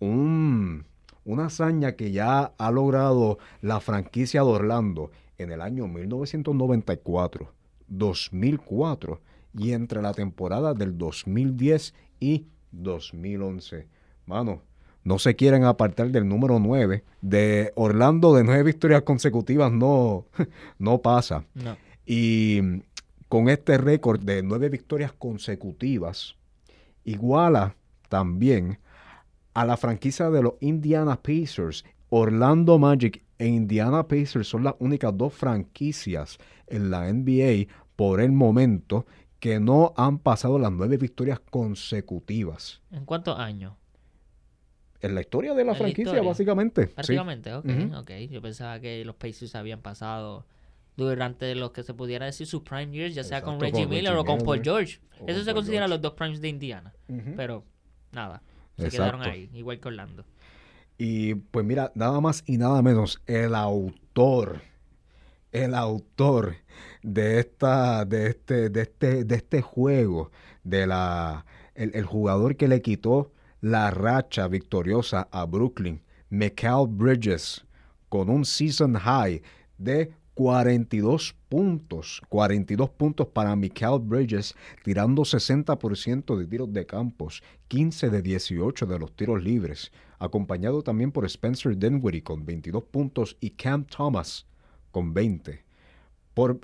Un, 0.00 0.86
una 1.24 1.46
hazaña 1.46 1.92
que 1.92 2.12
ya 2.12 2.54
ha 2.56 2.70
logrado 2.70 3.38
la 3.60 3.80
franquicia 3.80 4.42
de 4.42 4.48
Orlando 4.48 5.10
en 5.38 5.52
el 5.52 5.60
año 5.60 5.86
1994, 5.86 7.52
2004 7.88 9.20
y 9.56 9.72
entre 9.72 10.02
la 10.02 10.12
temporada 10.12 10.74
del 10.74 10.96
2010 10.96 11.94
y 12.20 12.46
2011. 12.82 13.86
Mano, 14.26 14.62
no 15.04 15.18
se 15.18 15.36
quieren 15.36 15.64
apartar 15.64 16.10
del 16.10 16.28
número 16.28 16.58
9. 16.58 17.04
De 17.20 17.72
Orlando 17.76 18.34
de 18.34 18.44
nueve 18.44 18.62
victorias 18.62 19.02
consecutivas 19.02 19.70
no, 19.70 20.26
no 20.78 20.98
pasa. 21.02 21.44
Y 22.06 22.60
con 23.28 23.48
este 23.48 23.78
récord 23.78 24.20
de 24.20 24.42
nueve 24.42 24.68
victorias 24.68 25.12
consecutivas, 25.12 26.36
iguala 27.04 27.76
también 28.08 28.78
a 29.52 29.64
la 29.64 29.76
franquicia 29.76 30.30
de 30.30 30.42
los 30.42 30.54
Indiana 30.60 31.20
Pacers. 31.20 31.84
Orlando 32.08 32.78
Magic 32.78 33.22
e 33.38 33.46
Indiana 33.46 34.06
Pacers 34.06 34.48
son 34.48 34.64
las 34.64 34.74
únicas 34.78 35.16
dos 35.16 35.32
franquicias 35.34 36.38
en 36.66 36.90
la 36.90 37.12
NBA 37.12 37.66
por 37.96 38.20
el 38.20 38.32
momento 38.32 39.06
que 39.44 39.60
no 39.60 39.92
han 39.98 40.20
pasado 40.20 40.58
las 40.58 40.72
nueve 40.72 40.96
victorias 40.96 41.38
consecutivas. 41.38 42.80
¿En 42.90 43.04
cuántos 43.04 43.38
años? 43.38 43.74
en 45.02 45.14
la 45.14 45.20
historia 45.20 45.52
de 45.52 45.66
la 45.66 45.74
franquicia, 45.74 46.22
básicamente. 46.22 46.86
Prácticamente, 46.86 47.52
ok, 47.52 48.10
Yo 48.30 48.40
pensaba 48.40 48.80
que 48.80 49.04
los 49.04 49.16
Pacers 49.16 49.54
habían 49.54 49.82
pasado 49.82 50.46
durante 50.96 51.54
los 51.54 51.72
que 51.72 51.82
se 51.82 51.92
pudiera 51.92 52.24
decir 52.24 52.46
sus 52.46 52.62
prime 52.62 52.90
years, 52.90 53.14
ya 53.14 53.22
sea 53.22 53.42
con 53.42 53.60
Reggie 53.60 53.86
Miller 53.86 54.14
o 54.14 54.24
con 54.24 54.38
Paul 54.38 54.62
George. 54.64 55.00
Eso 55.26 55.44
se 55.44 55.52
considera 55.52 55.88
los 55.88 56.00
dos 56.00 56.14
primes 56.14 56.40
de 56.40 56.48
Indiana. 56.48 56.94
Pero 57.36 57.64
nada, 58.12 58.40
se 58.78 58.88
quedaron 58.88 59.20
ahí, 59.20 59.50
igual 59.52 59.78
que 59.78 59.88
Orlando. 59.88 60.24
Y 60.96 61.34
pues 61.34 61.66
mira, 61.66 61.92
nada 61.94 62.18
más 62.22 62.42
y 62.46 62.56
nada 62.56 62.80
menos, 62.80 63.20
el 63.26 63.54
autor, 63.54 64.62
el 65.54 65.74
autor 65.74 66.56
de 67.02 67.38
esta, 67.38 68.04
de 68.04 68.26
este, 68.26 68.68
de 68.70 68.82
este, 68.82 69.24
de 69.24 69.34
este 69.36 69.62
juego, 69.62 70.32
de 70.64 70.86
la, 70.86 71.46
el 71.74 72.04
jugador 72.04 72.56
que 72.56 72.66
le 72.68 72.82
quitó 72.82 73.30
la 73.60 73.90
racha 73.90 74.48
victoriosa 74.48 75.28
a 75.30 75.46
Brooklyn, 75.46 76.02
Michael 76.28 76.88
Bridges, 76.88 77.64
con 78.08 78.28
un 78.28 78.44
season 78.44 78.94
high 78.94 79.40
de 79.78 80.12
42 80.34 81.36
puntos. 81.48 82.20
42 82.28 82.90
puntos 82.90 83.28
para 83.28 83.54
Michael 83.54 84.00
Bridges, 84.00 84.56
tirando 84.82 85.22
60% 85.22 86.36
de 86.36 86.46
tiros 86.48 86.72
de 86.72 86.84
campos, 86.84 87.44
15 87.68 88.10
de 88.10 88.22
18 88.22 88.86
de 88.86 88.98
los 88.98 89.14
tiros 89.14 89.42
libres, 89.42 89.92
acompañado 90.18 90.82
también 90.82 91.12
por 91.12 91.24
Spencer 91.26 91.78
Dinwiddie 91.78 92.24
con 92.24 92.44
22 92.44 92.82
puntos 92.84 93.36
y 93.40 93.50
Cam 93.50 93.84
Thomas 93.84 94.46
con 94.94 95.12
20. 95.12 95.64
Por, 96.34 96.60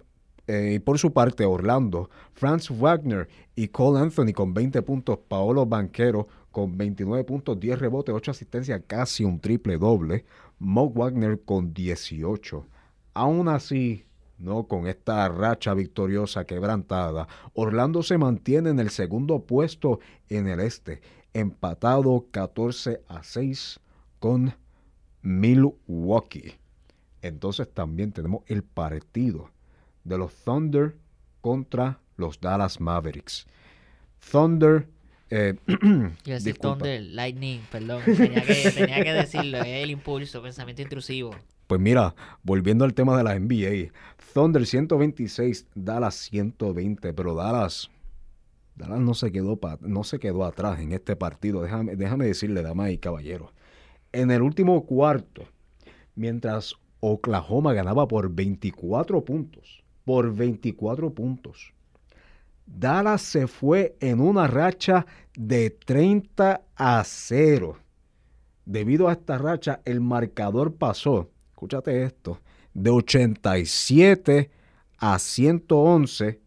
eh, 0.46 0.78
por 0.84 1.00
su 1.00 1.12
parte, 1.12 1.44
Orlando, 1.44 2.10
Franz 2.32 2.70
Wagner 2.70 3.28
y 3.56 3.68
Cole 3.68 3.98
Anthony 3.98 4.32
con 4.32 4.54
20 4.54 4.82
puntos, 4.82 5.18
Paolo 5.26 5.66
Banquero 5.66 6.28
con 6.52 6.78
29 6.78 7.24
puntos, 7.24 7.58
10 7.58 7.80
rebotes, 7.80 8.14
8 8.14 8.30
asistencias, 8.30 8.82
casi 8.86 9.24
un 9.24 9.40
triple 9.40 9.78
doble. 9.78 10.24
Mo 10.60 10.88
Wagner 10.90 11.40
con 11.40 11.74
18. 11.74 12.66
Aún 13.14 13.48
así, 13.48 14.04
no 14.38 14.68
con 14.68 14.86
esta 14.86 15.28
racha 15.28 15.74
victoriosa 15.74 16.44
quebrantada, 16.44 17.26
Orlando 17.54 18.04
se 18.04 18.16
mantiene 18.16 18.70
en 18.70 18.78
el 18.78 18.90
segundo 18.90 19.40
puesto 19.44 19.98
en 20.28 20.46
el 20.46 20.60
este, 20.60 21.00
empatado 21.34 22.26
14 22.30 23.02
a 23.08 23.24
6 23.24 23.80
con 24.20 24.54
Milwaukee. 25.22 26.59
Entonces 27.22 27.68
también 27.72 28.12
tenemos 28.12 28.42
el 28.46 28.62
partido 28.62 29.50
de 30.04 30.18
los 30.18 30.34
Thunder 30.44 30.96
contra 31.40 32.00
los 32.16 32.40
Dallas 32.40 32.80
Mavericks. 32.80 33.46
Thunder 34.30 34.86
eh, 35.30 35.54
Yo 35.66 35.76
decir 36.24 36.42
disculpa. 36.54 36.78
Thunder, 36.78 37.02
Lightning, 37.02 37.60
perdón. 37.70 38.02
Tenía 38.04 38.42
que, 38.42 38.70
tenía 38.74 39.02
que 39.04 39.12
decirlo, 39.12 39.58
es 39.58 39.84
el 39.84 39.90
impulso, 39.90 40.42
pensamiento 40.42 40.82
intrusivo. 40.82 41.30
Pues 41.66 41.80
mira, 41.80 42.14
volviendo 42.42 42.84
al 42.84 42.94
tema 42.94 43.16
de 43.16 43.22
la 43.22 43.38
NBA, 43.38 43.92
Thunder 44.34 44.66
126, 44.66 45.66
Dallas 45.74 46.14
120, 46.16 47.12
pero 47.14 47.34
Dallas, 47.36 47.90
Dallas 48.74 48.98
no 48.98 49.14
se 49.14 49.30
quedó 49.30 49.56
pa- 49.56 49.78
no 49.80 50.02
se 50.02 50.18
quedó 50.18 50.44
atrás 50.44 50.80
en 50.80 50.90
este 50.92 51.14
partido. 51.14 51.62
Déjame, 51.62 51.94
déjame 51.94 52.26
decirle, 52.26 52.62
damas 52.62 52.90
y 52.90 52.98
caballeros, 52.98 53.52
en 54.12 54.32
el 54.32 54.42
último 54.42 54.84
cuarto, 54.84 55.44
mientras 56.16 56.74
Oklahoma 57.00 57.72
ganaba 57.72 58.06
por 58.06 58.30
24 58.30 59.24
puntos, 59.24 59.82
por 60.04 60.32
24 60.34 61.10
puntos, 61.12 61.72
Dallas 62.78 63.22
se 63.22 63.46
fue 63.46 63.96
en 64.00 64.20
una 64.20 64.46
racha 64.46 65.06
de 65.36 65.70
30 65.70 66.62
a 66.76 67.02
0. 67.04 67.76
Debido 68.64 69.08
a 69.08 69.12
esta 69.12 69.38
racha, 69.38 69.80
el 69.84 70.00
marcador 70.00 70.74
pasó, 70.74 71.30
escúchate 71.50 72.04
esto, 72.04 72.40
de 72.72 72.90
87 72.90 74.50
a 74.98 75.18
111. 75.18 76.40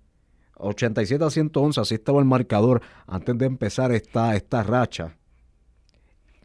87 0.55 1.23
a 1.23 1.29
111, 1.29 1.81
así 1.81 1.95
estaba 1.95 2.19
el 2.19 2.25
marcador 2.25 2.81
antes 3.05 3.37
de 3.37 3.45
empezar 3.45 3.91
esta, 3.91 4.35
esta 4.35 4.63
racha. 4.63 5.17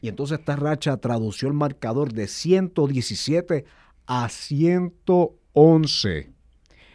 Y 0.01 0.09
entonces 0.09 0.41
esta 0.41 0.57
racha 0.57 0.97
tradució 0.97 1.49
el 1.49 1.55
marcador 1.55 2.13
de 2.13 2.27
117 2.27 3.65
a 4.09 4.29
111. 4.31 6.33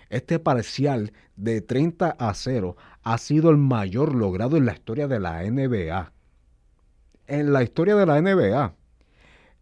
Este 0.10 0.40
parcial 0.40 1.14
de 1.36 1.62
30 1.62 2.10
a 2.10 2.34
0 2.34 2.76
ha 3.04 3.18
sido 3.20 3.52
el 3.52 3.58
mayor 3.58 4.16
logrado 4.16 4.58
en 4.58 4.66
la 4.66 4.74
historia 4.74 5.08
de 5.08 5.20
la 5.20 5.44
NBA. 5.44 6.12
En 7.28 7.54
la 7.54 7.62
historia 7.62 7.96
de 7.96 8.06
la 8.08 8.20
NBA. 8.20 8.74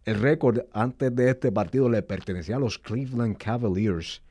El 0.05 0.19
récord 0.19 0.61
antes 0.71 1.13
de 1.13 1.29
este 1.29 1.51
partido 1.51 1.89
le 1.89 2.01
pertenecía 2.01 2.55
a 2.55 2.59
los 2.59 2.79
Cleveland 2.79 3.37
Cavaliers, 3.37 4.23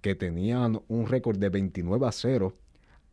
que 0.00 0.16
tenían 0.16 0.82
un 0.88 1.06
récord 1.06 1.38
de 1.38 1.48
29 1.48 2.06
a 2.06 2.12
0 2.12 2.52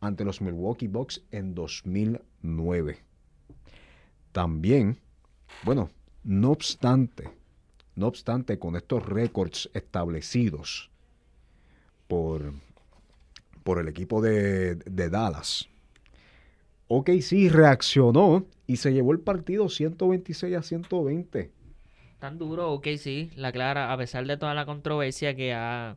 ante 0.00 0.24
los 0.24 0.42
Milwaukee 0.42 0.88
Bucks 0.88 1.22
en 1.30 1.54
2009. 1.54 2.98
También, 4.32 4.98
bueno, 5.62 5.90
no 6.24 6.50
obstante, 6.50 7.30
no 7.96 8.06
obstante, 8.06 8.58
con 8.58 8.76
estos 8.76 9.04
récords 9.04 9.70
establecidos 9.74 10.90
por, 12.08 12.52
por 13.62 13.78
el 13.78 13.88
equipo 13.88 14.20
de, 14.20 14.76
de 14.76 15.10
Dallas, 15.10 15.68
OKC 16.88 17.50
reaccionó 17.50 18.46
y 18.66 18.76
se 18.76 18.92
llevó 18.92 19.12
el 19.12 19.20
partido 19.20 19.68
126 19.68 20.56
a 20.56 20.62
120. 20.62 21.50
Tan 22.18 22.38
duro, 22.38 22.72
ok, 22.72 22.88
sí, 22.98 23.30
la 23.36 23.52
clara, 23.52 23.92
a 23.92 23.96
pesar 23.98 24.26
de 24.26 24.36
toda 24.36 24.54
la 24.54 24.66
controversia 24.66 25.34
que 25.34 25.52
ha 25.52 25.96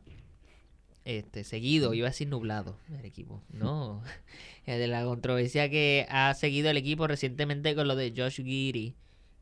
este, 1.04 1.44
seguido, 1.44 1.94
iba 1.94 2.06
a 2.06 2.10
decir 2.10 2.28
nublado 2.28 2.76
el 2.98 3.04
equipo, 3.04 3.42
no, 3.50 4.02
de 4.66 4.86
la 4.88 5.04
controversia 5.04 5.70
que 5.70 6.06
ha 6.10 6.34
seguido 6.34 6.70
el 6.70 6.76
equipo 6.76 7.06
recientemente 7.06 7.74
con 7.74 7.88
lo 7.88 7.96
de 7.96 8.12
Josh 8.14 8.42
Giddy, 8.42 8.94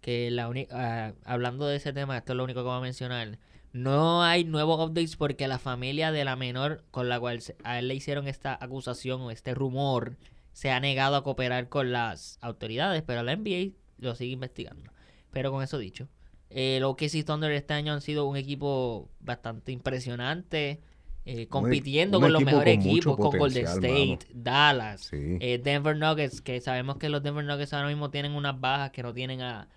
que 0.07 0.31
la 0.31 0.49
uni- 0.49 0.69
ah, 0.71 1.15
hablando 1.25 1.67
de 1.67 1.75
ese 1.77 1.93
tema, 1.93 2.17
esto 2.17 2.33
es 2.33 2.37
lo 2.37 2.45
único 2.45 2.61
que 2.61 2.69
voy 2.69 2.79
a 2.79 2.81
mencionar, 2.81 3.41
no 3.73 4.23
hay 4.23 4.45
nuevos 4.45 4.79
updates 4.89 5.17
porque 5.17 5.49
la 5.49 5.59
familia 5.59 6.13
de 6.13 6.25
la 6.25 6.37
menor 6.37 6.85
con 6.93 7.09
la 7.09 7.19
cual 7.19 7.41
a 7.65 7.81
él 7.81 7.89
le 7.89 7.97
hicieron 7.97 8.29
esta 8.29 8.57
acusación 8.61 9.21
o 9.23 9.33
este 9.33 9.53
rumor 9.53 10.17
se 10.53 10.71
ha 10.71 10.79
negado 10.79 11.17
a 11.17 11.25
cooperar 11.25 11.69
con 11.69 11.91
las 11.91 12.39
autoridades, 12.41 13.03
pero 13.05 13.25
la 13.25 13.33
NBA 13.33 13.73
lo 13.99 14.15
sigue 14.15 14.33
investigando. 14.35 14.93
Pero 15.33 15.51
con 15.51 15.65
eso 15.65 15.77
dicho, 15.77 16.09
eh, 16.51 16.79
los 16.81 16.93
OKC 16.93 17.25
Thunder 17.25 17.51
este 17.51 17.75
año 17.75 17.93
han 17.93 18.01
sido 18.01 18.27
un 18.27 18.37
equipo 18.37 19.11
bastante 19.19 19.73
impresionante, 19.73 20.81
eh, 21.25 21.49
compitiendo 21.49 22.19
un 22.19 22.23
con 22.23 22.33
los 22.33 22.45
mejores 22.45 22.77
con 22.77 22.87
equipos, 22.87 23.17
con 23.17 23.39
Golden 23.41 23.67
State, 23.67 24.27
Dallas, 24.33 25.01
Sí. 25.07 25.37
eh, 25.41 25.59
Denver 25.59 25.97
Nuggets, 25.97 26.41
que 26.41 26.61
sabemos 26.61 26.97
que 26.97 27.09
los 27.09 27.25
Denver 27.25 27.45
Nuggets 27.45 27.73
ahora 27.73 27.89
mismo 27.89 28.11
tienen 28.11 28.33
unas 28.33 28.59
bajas 28.61 28.93
que 28.93 29.03
no 29.03 29.13
tienen 29.13 29.41
a, 29.43 29.69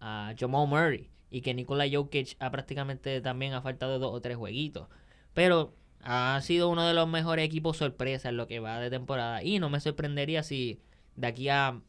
a 0.00 0.34
Jamal 0.38 0.66
Murray 0.68 1.10
y 1.30 1.40
que 1.40 1.54
Nikola 1.54 1.86
Jokic 1.90 2.36
ha 2.40 2.50
prácticamente 2.50 3.20
también 3.20 3.52
ha 3.54 3.62
faltado 3.62 3.98
dos 3.98 4.14
o 4.14 4.20
tres 4.20 4.36
jueguitos. 4.36 4.88
Pero 5.34 5.74
ha 6.02 6.40
sido 6.42 6.68
uno 6.68 6.86
de 6.86 6.94
los 6.94 7.08
mejores 7.08 7.44
equipos 7.44 7.76
sorpresa 7.76 8.28
en 8.28 8.36
lo 8.36 8.46
que 8.46 8.60
va 8.60 8.80
de 8.80 8.90
temporada 8.90 9.42
y 9.42 9.58
no 9.58 9.68
me 9.70 9.80
sorprendería 9.80 10.42
si 10.42 10.80
de 11.16 11.26
aquí 11.26 11.48
a 11.48 11.80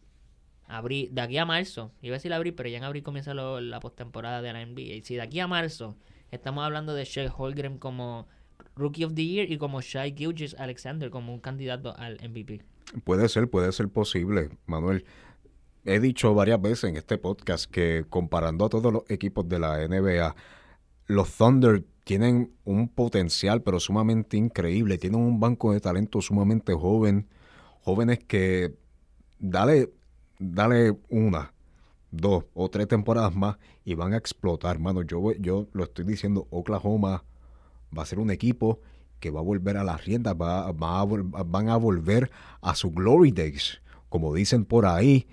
abril, 0.67 1.09
de 1.11 1.21
aquí 1.21 1.37
a 1.37 1.45
marzo, 1.45 1.91
iba 2.01 2.15
a 2.15 2.17
decir 2.17 2.33
abril, 2.33 2.53
pero 2.53 2.69
ya 2.69 2.77
en 2.77 2.83
abril 2.83 3.03
comienza 3.03 3.33
la 3.33 3.79
postemporada 3.79 4.41
de 4.41 4.53
la 4.53 4.65
NBA. 4.65 4.81
Y 4.81 5.01
si 5.01 5.15
de 5.15 5.21
aquí 5.21 5.39
a 5.39 5.47
marzo 5.47 5.97
estamos 6.31 6.63
hablando 6.63 6.93
de 6.93 7.05
Shea 7.05 7.33
Holgren 7.35 7.77
como 7.77 8.27
Rookie 8.75 9.03
of 9.03 9.13
the 9.13 9.25
Year 9.25 9.51
y 9.51 9.57
como 9.57 9.81
Shai 9.81 10.15
Gilgis 10.15 10.55
Alexander 10.55 11.09
como 11.09 11.33
un 11.33 11.39
candidato 11.39 11.95
al 11.97 12.17
MVP. 12.27 12.61
Puede 13.03 13.29
ser, 13.29 13.49
puede 13.49 13.71
ser 13.71 13.89
posible, 13.89 14.49
Manuel. 14.65 15.05
He 15.89 15.99
dicho 15.99 16.35
varias 16.35 16.61
veces 16.61 16.83
en 16.83 16.97
este 16.97 17.17
podcast 17.17 17.65
que 17.65 18.05
comparando 18.07 18.63
a 18.63 18.69
todos 18.69 18.93
los 18.93 19.09
equipos 19.09 19.49
de 19.49 19.57
la 19.57 19.87
NBA, 19.87 20.35
los 21.07 21.31
Thunder 21.35 21.83
tienen 22.03 22.53
un 22.63 22.89
potencial 22.89 23.63
pero 23.63 23.79
sumamente 23.79 24.37
increíble, 24.37 24.99
tienen 24.99 25.19
un 25.19 25.39
banco 25.39 25.73
de 25.73 25.79
talento 25.79 26.21
sumamente 26.21 26.75
joven, 26.75 27.27
jóvenes 27.81 28.19
que 28.19 28.75
dale, 29.39 29.91
dale 30.37 30.95
una, 31.09 31.53
dos 32.11 32.45
o 32.53 32.69
tres 32.69 32.87
temporadas 32.87 33.35
más 33.35 33.57
y 33.83 33.95
van 33.95 34.13
a 34.13 34.17
explotar, 34.17 34.77
mano. 34.77 35.01
Yo, 35.01 35.31
yo 35.39 35.69
lo 35.73 35.85
estoy 35.85 36.05
diciendo, 36.05 36.45
Oklahoma 36.51 37.23
va 37.97 38.03
a 38.03 38.05
ser 38.05 38.19
un 38.19 38.29
equipo 38.29 38.79
que 39.19 39.31
va 39.31 39.39
a 39.39 39.43
volver 39.43 39.75
a 39.77 39.83
las 39.83 40.05
riendas, 40.05 40.35
va, 40.35 40.71
van 40.71 41.69
a 41.69 41.77
volver 41.77 42.29
a 42.61 42.75
su 42.75 42.91
glory 42.91 43.31
days, 43.31 43.81
como 44.07 44.35
dicen 44.35 44.65
por 44.65 44.85
ahí, 44.85 45.25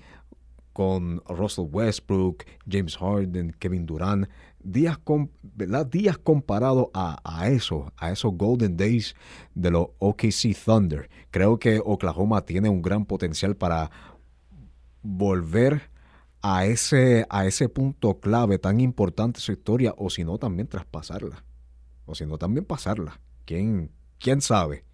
con 0.77 1.23
Russell 1.27 1.69
Westbrook, 1.73 2.45
James 2.71 2.99
Harden, 2.99 3.57
Kevin 3.59 3.87
Durant, 3.87 4.29
días, 4.63 4.99
¿verdad? 5.43 5.87
días 5.87 6.19
comparados 6.19 6.89
a, 6.93 7.19
a 7.25 7.49
eso, 7.49 7.95
a 7.97 8.11
esos 8.11 8.35
golden 8.35 8.77
days 8.77 9.15
de 9.55 9.71
los 9.71 9.87
OKC 10.01 10.55
Thunder. 10.55 11.09
Creo 11.31 11.59
que 11.59 11.81
Oklahoma 11.83 12.43
tiene 12.43 12.69
un 12.69 12.83
gran 12.83 13.07
potencial 13.07 13.57
para 13.57 13.91
volver 15.01 15.81
a 16.43 16.67
ese, 16.67 17.25
a 17.31 17.47
ese 17.47 17.71
punto 17.71 18.21
clave 18.21 18.59
tan 18.59 18.79
importante 18.79 19.39
en 19.39 19.45
su 19.45 19.53
historia, 19.53 19.95
o 19.97 20.11
si 20.11 20.25
no, 20.25 20.37
también 20.37 20.69
traspasarla. 20.69 21.43
O 22.05 22.15
si 22.15 22.27
no, 22.27 22.37
también 22.37 22.67
pasarla. 22.67 23.19
¿Quién, 23.47 23.93
quién 24.19 24.43
sabe? 24.43 24.85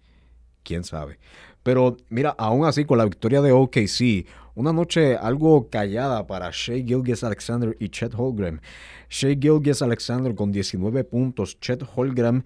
¿Quién 0.63 0.83
sabe? 0.83 1.19
Pero 1.63 1.97
mira, 2.09 2.35
aún 2.37 2.65
así, 2.65 2.85
con 2.85 2.97
la 2.97 3.05
victoria 3.05 3.41
de 3.41 3.51
OKC, 3.51 4.27
una 4.55 4.73
noche 4.73 5.15
algo 5.15 5.69
callada 5.69 6.27
para 6.27 6.51
Shea 6.51 6.83
Gilgis 6.85 7.23
Alexander 7.23 7.75
y 7.79 7.89
Chet 7.89 8.13
Holmgren. 8.15 8.61
Shea 9.09 9.35
Gilgis 9.39 9.81
Alexander 9.81 10.35
con 10.35 10.51
19 10.51 11.03
puntos, 11.05 11.59
Chet 11.59 11.83
Holmgren 11.95 12.45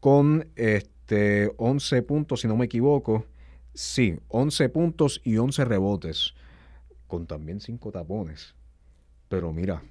con 0.00 0.48
este, 0.56 1.52
11 1.56 2.02
puntos, 2.02 2.40
si 2.40 2.48
no 2.48 2.56
me 2.56 2.66
equivoco. 2.66 3.24
Sí, 3.74 4.18
11 4.28 4.68
puntos 4.68 5.20
y 5.24 5.36
11 5.36 5.64
rebotes, 5.64 6.34
con 7.06 7.26
también 7.26 7.60
5 7.60 7.90
tapones. 7.90 8.54
Pero 9.28 9.52
mira, 9.52 9.82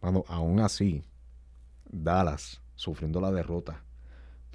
mano, 0.00 0.24
aún 0.28 0.60
así, 0.60 1.02
Dallas 1.90 2.60
sufriendo 2.74 3.20
la 3.20 3.30
derrota 3.30 3.82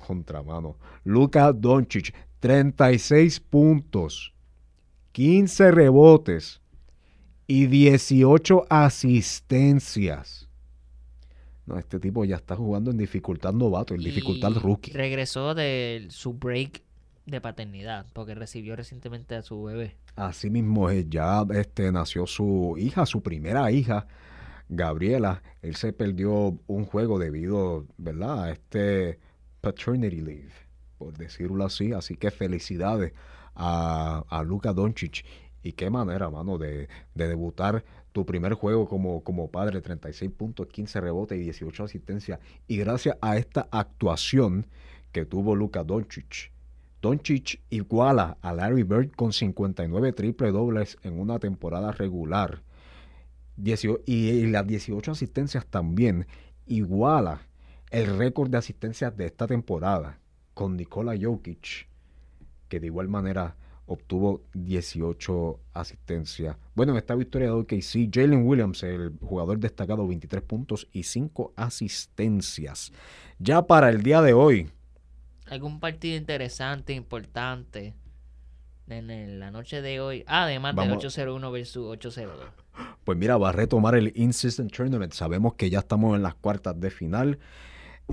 contra 0.06 0.44
mano. 0.44 0.78
Luka 1.04 1.52
Doncic, 1.52 2.14
36 2.48 3.42
puntos, 3.42 4.34
15 5.12 5.72
rebotes 5.72 6.62
y 7.46 7.66
18 7.66 8.68
asistencias. 8.70 10.48
No, 11.66 11.77
este 11.77 12.00
tipo 12.00 12.24
ya 12.24 12.38
está 12.38 12.56
jugando 12.56 12.89
en 12.89 12.98
dificultad 12.98 13.51
novato, 13.51 13.94
en 13.96 14.00
dificultad 14.00 14.51
Y 14.51 14.60
rookie. 14.60 14.92
Regresó 14.94 15.56
de 15.56 16.08
su 16.10 16.36
break 16.36 16.84
de 17.25 17.42
paternidad, 17.42 18.06
porque 18.13 18.34
recibió 18.34 18.77
recientemente 18.77 19.36
a 19.36 19.42
su 19.42 19.63
bebé. 19.63 19.98
Así 20.16 20.50
mismo 20.50 20.89
ya 20.89 21.46
este, 21.54 21.92
nació 21.92 22.25
su 22.27 22.75
hija, 22.80 23.06
su 23.06 23.22
primera 23.22 23.70
hija, 23.72 24.08
Gabriela. 24.70 25.44
Él 25.62 25.75
se 25.75 25.92
perdió 25.92 26.58
un 26.68 26.86
juego 26.86 27.20
debido, 27.20 27.86
¿verdad? 27.98 28.46
A 28.46 28.51
este 28.51 29.20
paternity 29.60 30.22
leave, 30.22 30.67
por 30.98 31.18
decirlo 31.18 31.66
así. 31.66 31.94
Así 31.94 32.16
que 32.18 32.32
felicidades 32.32 33.13
a, 33.56 34.24
a 34.30 34.44
Luka 34.44 34.74
Doncic. 34.74 35.25
Y 35.63 35.74
qué 35.74 35.89
manera, 35.89 36.30
mano, 36.30 36.58
de, 36.58 36.88
de 37.16 37.27
debutar 37.27 37.84
tu 38.13 38.25
primer 38.25 38.54
juego 38.54 38.88
como, 38.88 39.24
como 39.24 39.51
padre, 39.51 39.82
36 39.82 40.32
puntos, 40.32 40.68
15 40.68 41.01
rebotes 41.01 41.38
y 41.38 41.42
18 41.42 41.84
asistencias. 41.84 42.39
Y 42.68 42.77
gracias 42.77 43.18
a 43.22 43.38
esta 43.38 43.68
actuación 43.72 44.68
que 45.12 45.25
tuvo 45.25 45.56
Luka 45.56 45.84
Doncic, 45.84 46.51
Doncic 47.01 47.62
iguala 47.70 48.38
a 48.42 48.54
Larry 48.54 48.84
Bird 48.84 49.12
con 49.12 49.32
59 49.34 50.13
triple 50.13 50.51
dobles 50.51 50.98
en 51.04 51.20
una 51.20 51.38
temporada 51.39 51.92
regular. 51.92 52.63
Diecio- 53.56 54.01
y, 54.06 54.30
y 54.30 54.48
las 54.48 54.66
18 54.68 55.12
asistencias 55.12 55.66
también 55.66 56.27
iguala 56.66 57.42
el 57.92 58.18
récord 58.18 58.50
de 58.50 58.58
asistencias 58.58 59.16
de 59.16 59.25
esta 59.25 59.48
temporada 59.48 60.20
con 60.58 60.76
Nikola 60.76 61.14
Jokic, 61.16 61.88
que 62.68 62.80
de 62.80 62.88
igual 62.88 63.08
manera 63.08 63.56
obtuvo 63.86 64.42
18 64.56 65.60
asistencias. 65.74 66.58
Bueno, 66.74 66.94
en 66.94 66.98
esta 66.98 67.14
victoria 67.14 67.50
de 67.50 67.54
OKC, 67.54 68.10
Jalen 68.12 68.44
Williams, 68.44 68.82
el 68.82 69.14
jugador 69.22 69.60
destacado, 69.60 70.08
23 70.08 70.42
puntos 70.42 70.88
y 70.92 71.04
5 71.04 71.54
asistencias. 71.56 72.92
Ya 73.38 73.68
para 73.68 73.90
el 73.90 74.02
día 74.02 74.24
de 74.24 74.34
hoy, 74.34 74.72
algún 75.46 75.80
partido 75.80 76.18
interesante, 76.18 76.94
importante 76.94 77.94
en 78.88 79.40
la 79.40 79.52
noche 79.52 79.84
de 79.84 80.00
hoy, 80.00 80.24
además 80.26 80.74
Vamos. 80.74 80.90
del 80.90 80.98
801 80.98 81.52
versus 81.52 81.86
802. 81.86 82.48
Pues 83.04 83.16
mira, 83.16 83.38
va 83.38 83.50
a 83.50 83.52
retomar 83.52 83.94
el 83.94 84.12
In-Season 84.16 84.70
Tournament. 84.70 85.14
Sabemos 85.14 85.54
que 85.54 85.70
ya 85.70 85.80
estamos 85.80 86.16
en 86.16 86.24
las 86.24 86.34
cuartas 86.34 86.80
de 86.80 86.90
final. 86.90 87.38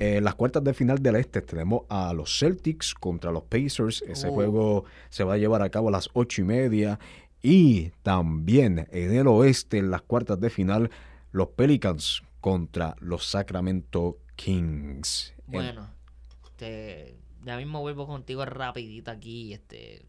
Eh, 0.01 0.21
las 0.21 0.35
cuartas 0.35 0.65
de 0.65 0.75
final 0.75 0.99
del 1.03 1.17
este 1.17 1.41
tenemos 1.41 1.83
a 1.89 2.13
los 2.13 2.39
Celtics 2.39 2.95
contra 2.95 3.31
los 3.31 3.45
Pacers. 3.45 4.03
Ese 4.03 4.29
Oh. 4.29 4.33
juego 4.33 4.85
se 5.09 5.23
va 5.25 5.35
a 5.35 5.39
llevar 5.39 5.63
a 5.63 5.71
cabo 5.71 5.89
a 5.89 5.93
las 5.93 6.09
ocho 6.15 6.43
y 6.43 6.45
media. 6.45 6.99
Y 7.43 7.91
también 8.03 8.89
en 8.91 9.15
el 9.15 9.27
oeste, 9.29 9.79
en 9.79 9.91
las 9.91 10.03
cuartas 10.03 10.41
de 10.41 10.51
final, 10.51 10.91
los 11.31 11.49
Pelicans 11.49 12.23
contra 12.41 12.97
los 13.01 13.27
Sacramento 13.27 14.19
Kings. 14.35 15.33
En- 15.47 15.53
Bueno, 15.53 15.91
este, 16.45 17.15
ya 17.45 17.57
mismo 17.57 17.81
vuelvo 17.81 18.07
contigo 18.07 18.45
rapidito 18.47 19.11
aquí, 19.11 19.53
este, 19.53 20.03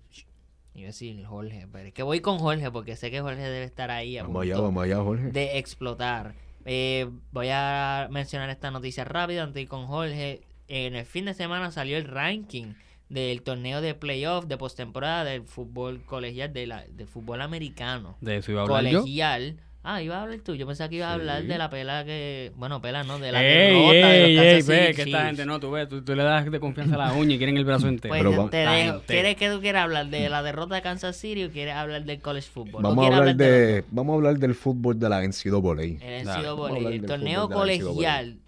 iba 0.73 0.85
a 0.85 0.87
decir 0.87 1.23
Jorge, 1.25 1.67
pero 1.71 1.87
es 1.89 1.93
que 1.93 2.03
voy 2.03 2.21
con 2.21 2.39
Jorge 2.39 2.71
porque 2.71 2.95
sé 2.95 3.11
que 3.11 3.21
Jorge 3.21 3.41
debe 3.41 3.65
estar 3.65 3.91
ahí 3.91 4.17
a 4.17 4.23
vamos 4.23 4.41
allá, 4.43 4.53
punto 4.55 4.63
vamos 4.63 4.83
allá, 4.83 4.97
Jorge. 5.03 5.31
de 5.31 5.57
explotar. 5.57 6.35
Eh, 6.65 7.09
voy 7.31 7.49
a 7.51 8.07
mencionar 8.11 8.49
esta 8.49 8.71
noticia 8.71 9.03
rápida 9.03 9.43
antes 9.43 9.55
de 9.55 9.61
ir 9.61 9.67
con 9.67 9.85
Jorge. 9.85 10.41
En 10.67 10.95
el 10.95 11.05
fin 11.05 11.25
de 11.25 11.33
semana 11.33 11.71
salió 11.71 11.97
el 11.97 12.05
ranking 12.05 12.73
del 13.09 13.43
torneo 13.43 13.81
de 13.81 13.93
playoff 13.93 14.45
de 14.45 14.57
postemporada 14.57 15.23
del 15.23 15.43
fútbol 15.43 16.01
colegial, 16.03 16.51
de 16.51 16.67
la, 16.67 16.85
del 16.87 17.07
fútbol 17.07 17.41
americano. 17.41 18.17
De 18.19 18.37
eso 18.37 18.51
iba 18.51 18.61
a 18.61 18.63
hablar 18.65 18.85
yo. 18.85 19.03
Ah, 19.87 20.01
iba 20.01 20.17
a 20.17 20.23
hablar 20.23 20.39
tú. 20.39 20.55
Yo 20.55 20.65
pensaba 20.65 20.89
que 20.89 20.95
iba 20.95 21.09
a 21.09 21.13
hablar 21.13 21.41
Sí. 21.43 21.47
de 21.47 21.57
la 21.59 21.69
pela 21.69 22.03
que. 22.03 22.51
Bueno, 22.55 22.81
pela 22.81 23.03
no, 23.03 23.19
de 23.19 23.31
la 23.31 23.43
Ey, 23.43 23.73
derrota 23.73 23.93
de 24.09 24.25
ey, 24.25 24.35
los 24.35 24.43
ey, 24.45 24.51
Kansas 24.51 24.67
ve, 24.67 24.81
City 24.87 24.95
que 24.95 25.01
esta 25.03 25.25
gente 25.27 25.45
no, 25.45 25.59
tú 25.59 25.71
ves, 25.71 25.87
tú, 25.87 26.03
tú 26.03 26.15
le 26.15 26.23
das 26.23 26.49
de 26.51 26.59
confianza 26.59 26.95
a 26.95 26.97
la 26.97 27.13
uña 27.13 27.35
y 27.35 27.37
quieren 27.37 27.55
el 27.57 27.65
brazo 27.65 27.87
entero. 27.87 28.11
Pues 28.11 28.23
Pero 28.23 28.49
te 28.49 28.57
dejo. 28.57 29.01
¿Quieres 29.05 29.35
que 29.35 29.49
tú 29.51 29.61
quieras 29.61 29.83
hablar 29.83 30.07
de 30.07 30.27
la 30.29 30.41
derrota 30.41 30.73
de 30.75 30.81
Kansas 30.81 31.15
City 31.17 31.43
o 31.43 31.51
quieres 31.51 31.75
hablar 31.75 32.03
del 32.03 32.19
college 32.19 32.49
football? 32.51 32.83
¿O 32.83 32.89
Vamos 32.89 33.05
a 33.05 33.17
hablar 33.17 33.35
de 33.35 33.51
de, 33.51 33.83
vamos 33.91 34.13
a 34.13 34.15
hablar 34.17 34.39
del 34.39 34.55
fútbol 34.55 34.97
de 34.99 35.07
la 35.07 35.21
NCAA. 35.21 35.83
El 35.83 36.23
NCAA, 36.25 36.77
el 36.77 36.83
del 37.01 37.05
torneo 37.05 37.47
de 37.47 37.53
colegial 37.53 38.39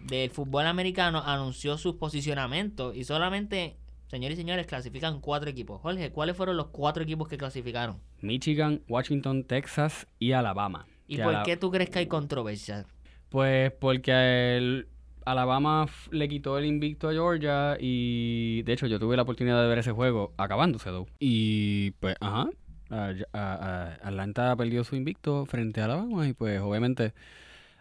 del 0.00 0.30
fútbol 0.30 0.66
americano 0.66 1.22
anunció 1.24 1.76
sus 1.78 1.96
posicionamientos 1.96 2.96
y 2.96 3.04
solamente, 3.04 3.76
señores 4.12 4.36
y 4.38 4.42
señores, 4.42 4.66
clasifican 4.66 5.20
cuatro 5.22 5.48
equipos. 5.48 5.80
Jorge, 5.80 6.10
¿cuáles 6.12 6.36
fueron 6.36 6.58
los 6.58 6.66
cuatro 6.66 7.02
equipos 7.02 7.28
que 7.28 7.38
clasificaron? 7.38 7.96
Michigan, 8.20 8.82
Washington, 8.86 9.44
Texas 9.44 10.06
y 10.18 10.32
Alabama. 10.32 10.86
¿Y 11.08 11.16
por 11.16 11.42
qué 11.44 11.56
tú 11.56 11.70
crees 11.70 11.88
que 11.88 12.00
hay 12.00 12.06
controversia? 12.06 12.84
Pues 13.30 13.72
porque 13.72 14.56
el 14.58 14.88
Alabama 15.24 15.86
le 16.10 16.28
quitó 16.28 16.58
el 16.58 16.66
invicto 16.66 17.08
a 17.08 17.12
Georgia 17.12 17.78
y 17.80 18.62
de 18.64 18.72
hecho 18.74 18.86
yo 18.86 18.98
tuve 18.98 19.16
la 19.16 19.22
oportunidad 19.22 19.62
de 19.62 19.68
ver 19.68 19.78
ese 19.78 19.92
juego 19.92 20.34
acabándose 20.36 20.90
though. 20.90 21.06
Y 21.18 21.92
pues, 21.92 22.14
ajá, 22.20 22.50
a- 22.90 23.14
a- 23.32 23.54
a- 23.54 23.92
Atlanta 24.08 24.54
perdió 24.56 24.84
su 24.84 24.94
invicto 24.94 25.46
frente 25.46 25.80
a 25.80 25.86
Alabama 25.86 26.28
y 26.28 26.34
pues 26.34 26.60
obviamente 26.60 27.14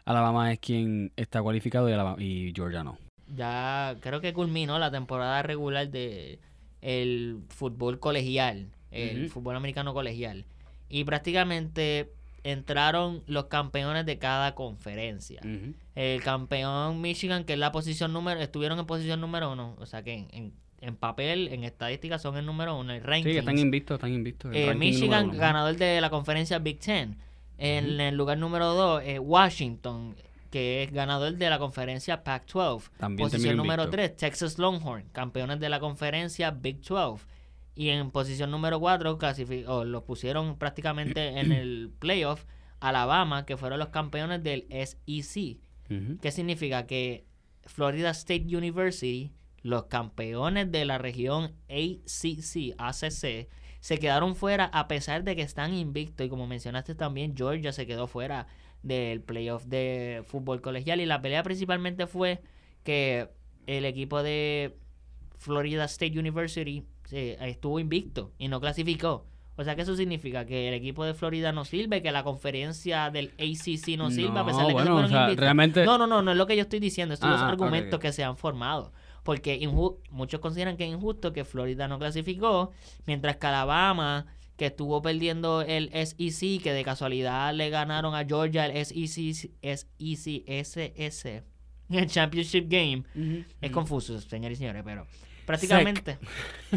Alabama 0.05 0.53
es 0.53 0.59
quien 0.59 1.11
está 1.17 1.41
cualificado 1.41 1.89
y, 1.89 1.91
Alabama- 1.93 2.23
y 2.23 2.53
Georgia 2.55 2.85
no. 2.85 2.97
Ya 3.33 3.95
creo 4.01 4.21
que 4.21 4.33
culminó 4.33 4.77
la 4.79 4.91
temporada 4.91 5.41
regular 5.41 5.89
de 5.89 6.39
el 6.81 7.39
fútbol 7.49 7.99
colegial, 7.99 8.67
el 8.91 9.29
fútbol 9.29 9.55
americano 9.55 9.93
colegial. 9.93 10.45
Y 10.89 11.03
prácticamente 11.05 12.11
entraron 12.43 13.23
los 13.27 13.45
campeones 13.45 14.05
de 14.05 14.17
cada 14.17 14.55
conferencia. 14.55 15.41
El 15.95 16.21
campeón 16.23 16.99
Michigan, 17.01 17.43
que 17.45 17.53
es 17.53 17.59
la 17.59 17.71
posición 17.71 18.13
número, 18.13 18.41
estuvieron 18.41 18.79
en 18.79 18.85
posición 18.85 19.21
número 19.21 19.51
uno. 19.51 19.75
O 19.79 19.85
sea 19.85 20.03
que 20.03 20.13
en, 20.13 20.27
en, 20.31 20.53
en 20.81 20.95
papel, 20.95 21.47
en 21.49 21.63
estadística, 21.63 22.19
son 22.19 22.37
el 22.37 22.45
número 22.45 22.77
uno. 22.77 22.93
El 22.93 23.03
ranking. 23.03 23.31
Sí, 23.31 23.37
están 23.37 23.59
invictos, 23.59 23.95
están 23.95 24.11
invictos. 24.11 24.51
Eh, 24.53 24.73
Michigan, 24.73 25.29
uno. 25.29 25.39
ganador 25.39 25.77
de 25.77 26.01
la 26.01 26.09
conferencia 26.09 26.59
Big 26.59 26.79
Ten. 26.79 27.15
En 27.57 28.01
el 28.01 28.17
lugar 28.17 28.39
número 28.39 28.73
dos, 28.73 29.03
eh, 29.05 29.19
Washington, 29.19 30.15
que 30.51 30.83
es 30.83 30.91
ganador 30.91 31.35
de 31.37 31.49
la 31.49 31.57
conferencia 31.57 32.23
Pac-12. 32.23 32.91
También 32.97 33.29
Posición 33.29 33.57
número 33.57 33.83
invicto. 33.83 33.97
3, 33.97 34.17
Texas 34.17 34.59
Longhorn, 34.59 35.05
campeones 35.11 35.59
de 35.59 35.69
la 35.69 35.79
conferencia 35.79 36.51
Big 36.51 36.81
12. 36.81 37.25
Y 37.73 37.89
en 37.89 38.11
posición 38.11 38.51
número 38.51 38.79
4, 38.79 39.17
los 39.85 40.03
pusieron 40.03 40.57
prácticamente 40.57 41.39
en 41.39 41.51
el 41.53 41.91
playoff 41.97 42.45
Alabama, 42.81 43.45
que 43.45 43.57
fueron 43.57 43.79
los 43.79 43.89
campeones 43.89 44.43
del 44.43 44.67
SEC. 44.69 45.57
Ujú. 45.89 46.17
¿Qué 46.21 46.31
significa? 46.31 46.85
Que 46.85 47.25
Florida 47.65 48.09
State 48.09 48.45
University, 48.55 49.31
los 49.61 49.85
campeones 49.85 50.71
de 50.71 50.83
la 50.83 50.97
región 50.97 51.55
ACC, 51.69 52.75
ACC, 52.77 53.47
se 53.79 53.97
quedaron 53.97 54.35
fuera 54.35 54.65
a 54.65 54.87
pesar 54.87 55.23
de 55.23 55.35
que 55.35 55.41
están 55.43 55.73
invictos. 55.73 56.25
Y 56.25 56.29
como 56.29 56.47
mencionaste 56.47 56.93
también, 56.93 57.35
Georgia 57.35 57.71
se 57.71 57.87
quedó 57.87 58.07
fuera 58.07 58.47
del 58.83 59.21
playoff 59.21 59.65
de 59.65 60.23
fútbol 60.25 60.61
colegial. 60.61 61.01
Y 61.01 61.05
la 61.05 61.21
pelea 61.21 61.43
principalmente 61.43 62.07
fue 62.07 62.41
que 62.83 63.29
el 63.67 63.85
equipo 63.85 64.23
de 64.23 64.77
Florida 65.37 65.85
State 65.85 66.17
University 66.19 66.85
estuvo 67.11 67.79
invicto 67.79 68.31
y 68.37 68.47
no 68.47 68.59
clasificó. 68.61 69.25
O 69.57 69.63
sea 69.63 69.75
que 69.75 69.81
eso 69.81 69.95
significa 69.95 70.45
que 70.45 70.69
el 70.69 70.73
equipo 70.73 71.03
de 71.05 71.13
Florida 71.13 71.51
no 71.51 71.65
sirve, 71.65 72.01
que 72.01 72.11
la 72.11 72.23
conferencia 72.23 73.11
del 73.11 73.33
ACC 73.37 73.97
no 73.97 74.09
sirve, 74.09 74.39
a 74.39 74.45
pesar 74.45 74.61
de 74.63 74.69
que 74.69 74.73
bueno, 74.73 74.89
no 74.89 74.95
fueron 75.01 75.05
o 75.05 75.07
sea, 75.09 75.35
realmente... 75.35 75.85
No, 75.85 75.97
no, 75.97 76.07
no, 76.07 76.21
no 76.21 76.31
es 76.31 76.37
lo 76.37 76.47
que 76.47 76.55
yo 76.55 76.63
estoy 76.63 76.79
diciendo. 76.79 77.13
Estos 77.13 77.27
son 77.27 77.33
Ah, 77.37 77.41
los 77.41 77.43
ah, 77.43 77.51
argumentos 77.51 77.99
que 77.99 78.11
se 78.11 78.23
han 78.23 78.37
formado. 78.37 78.91
Porque 79.23 79.67
muchos 80.09 80.39
consideran 80.39 80.77
que 80.77 80.85
es 80.85 80.91
injusto 80.91 81.31
que 81.31 81.43
Florida 81.43 81.87
no 81.87 81.99
clasificó, 81.99 82.71
mientras 83.05 83.35
que 83.37 83.47
Alabama, 83.47 84.25
que 84.61 84.67
estuvo 84.67 85.01
perdiendo 85.01 85.63
el 85.63 85.89
SEC, 85.89 86.61
que 86.61 86.71
de 86.71 86.83
casualidad 86.83 87.51
le 87.51 87.71
ganaron 87.71 88.13
a 88.13 88.25
Georgia 88.25 88.67
el 88.67 88.85
SEC, 88.85 89.49
SEC, 89.59 90.43
SS, 90.45 91.43
el 91.89 92.07
Championship 92.07 92.67
Game. 92.69 93.03
Es 93.59 93.71
confuso, 93.71 94.21
señores 94.21 94.59
y 94.59 94.59
señores, 94.59 94.83
pero 94.85 95.07
prácticamente. 95.47 96.19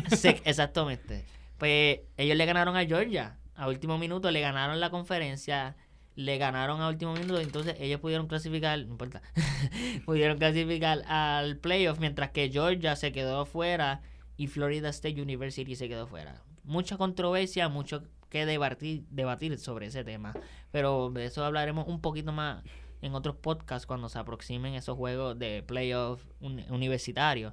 Sec, 0.08 0.40
exactamente. 0.46 1.26
Pues 1.58 2.00
ellos 2.16 2.38
le 2.38 2.46
ganaron 2.46 2.74
a 2.74 2.86
Georgia. 2.86 3.36
A 3.54 3.68
último 3.68 3.98
minuto 3.98 4.30
le 4.30 4.40
ganaron 4.40 4.80
la 4.80 4.88
conferencia. 4.88 5.76
Le 6.16 6.38
ganaron 6.38 6.80
a 6.80 6.88
último 6.88 7.12
minuto. 7.12 7.38
Entonces 7.38 7.76
ellos 7.80 8.00
pudieron 8.00 8.28
clasificar. 8.28 8.78
No 8.78 8.92
importa. 8.92 9.20
pudieron 10.06 10.38
clasificar 10.38 11.02
al 11.06 11.58
playoff. 11.58 11.98
Mientras 11.98 12.30
que 12.30 12.48
Georgia 12.48 12.96
se 12.96 13.12
quedó 13.12 13.44
fuera. 13.44 14.00
Y 14.38 14.46
Florida 14.46 14.88
State 14.88 15.20
University 15.20 15.76
se 15.76 15.86
quedó 15.86 16.06
fuera. 16.06 16.42
Mucha 16.64 16.96
controversia, 16.96 17.68
mucho 17.68 18.02
que 18.30 18.46
debatir, 18.46 19.04
debatir 19.10 19.58
sobre 19.58 19.86
ese 19.86 20.02
tema. 20.04 20.32
Pero 20.72 21.10
de 21.10 21.26
eso 21.26 21.44
hablaremos 21.44 21.86
un 21.86 22.00
poquito 22.00 22.32
más 22.32 22.64
en 23.02 23.14
otros 23.14 23.36
podcasts 23.36 23.86
cuando 23.86 24.08
se 24.08 24.18
aproximen 24.18 24.74
esos 24.74 24.96
juegos 24.96 25.38
de 25.38 25.62
playoff 25.62 26.24
uni- 26.40 26.64
universitarios. 26.70 27.52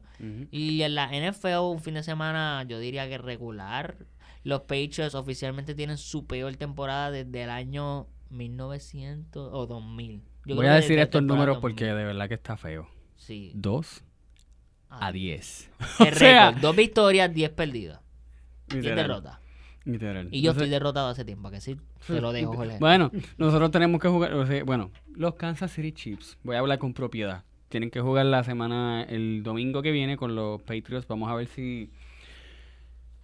Y 0.50 0.82
en 0.82 0.96
la 0.96 1.10
NFL, 1.12 1.58
un 1.60 1.80
fin 1.82 1.96
de 1.96 2.04
semana, 2.04 2.64
yo 2.68 2.80
diría 2.80 3.08
que 3.10 3.18
regular. 3.18 3.98
Los 4.44 4.62
Patriots 4.62 5.14
oficialmente 5.14 5.76
tienen 5.76 5.98
su 5.98 6.26
peor 6.26 6.56
temporada 6.56 7.12
desde 7.12 7.44
el 7.44 7.50
año 7.52 8.08
1900 8.30 9.50
o 9.54 9.68
2000. 9.68 10.24
Yo 10.46 10.56
Voy 10.56 10.66
a 10.68 10.74
decir 10.76 10.98
estos 11.00 11.22
números 11.22 11.58
2000. 11.58 11.62
porque 11.62 11.86
de 11.86 12.06
verdad 12.06 12.28
que 12.28 12.34
está 12.36 12.58
feo. 12.58 12.88
Sí. 13.16 13.52
2 13.56 14.04
Ah, 14.90 15.08
a 15.08 15.12
10. 15.12 15.70
el 16.00 16.14
O 16.14 16.18
sea, 16.18 16.52
dos 16.52 16.76
victorias, 16.76 17.34
10 17.34 17.50
perdidas. 17.52 18.00
10 18.72 18.84
literal, 18.84 19.08
derrotas. 19.08 19.40
literal. 19.86 20.28
Y 20.32 20.42
yo 20.42 20.52
Entonces, 20.52 20.64
estoy 20.64 20.70
derrotado 20.70 21.10
hace 21.10 21.26
tiempo, 21.26 21.48
¿a 21.48 21.52
que 21.52 21.62
sí? 21.62 21.78
Se 22.02 22.22
lo 22.22 22.32
dejo, 22.32 22.54
Jorge. 22.54 22.78
Bueno, 22.80 23.12
nosotros 23.38 23.72
tenemos 23.72 24.00
que 24.02 24.08
jugar. 24.08 24.34
o 24.34 24.46
sea, 24.46 24.64
bueno, 24.64 24.92
los 25.16 25.36
Kansas 25.36 25.72
City 25.72 25.92
Chiefs. 25.92 26.38
Voy 26.44 26.56
a 26.56 26.60
hablar 26.60 26.80
con 26.80 26.94
propiedad. 26.94 27.44
Tienen 27.70 27.90
que 27.90 28.02
jugar 28.02 28.26
la 28.26 28.44
semana, 28.44 29.04
el 29.04 29.44
domingo 29.44 29.82
que 29.82 29.92
viene 29.92 30.18
con 30.18 30.36
los 30.36 30.62
Patriots. 30.62 31.08
Vamos 31.08 31.30
a 31.30 31.36
ver 31.36 31.48
si. 31.48 31.90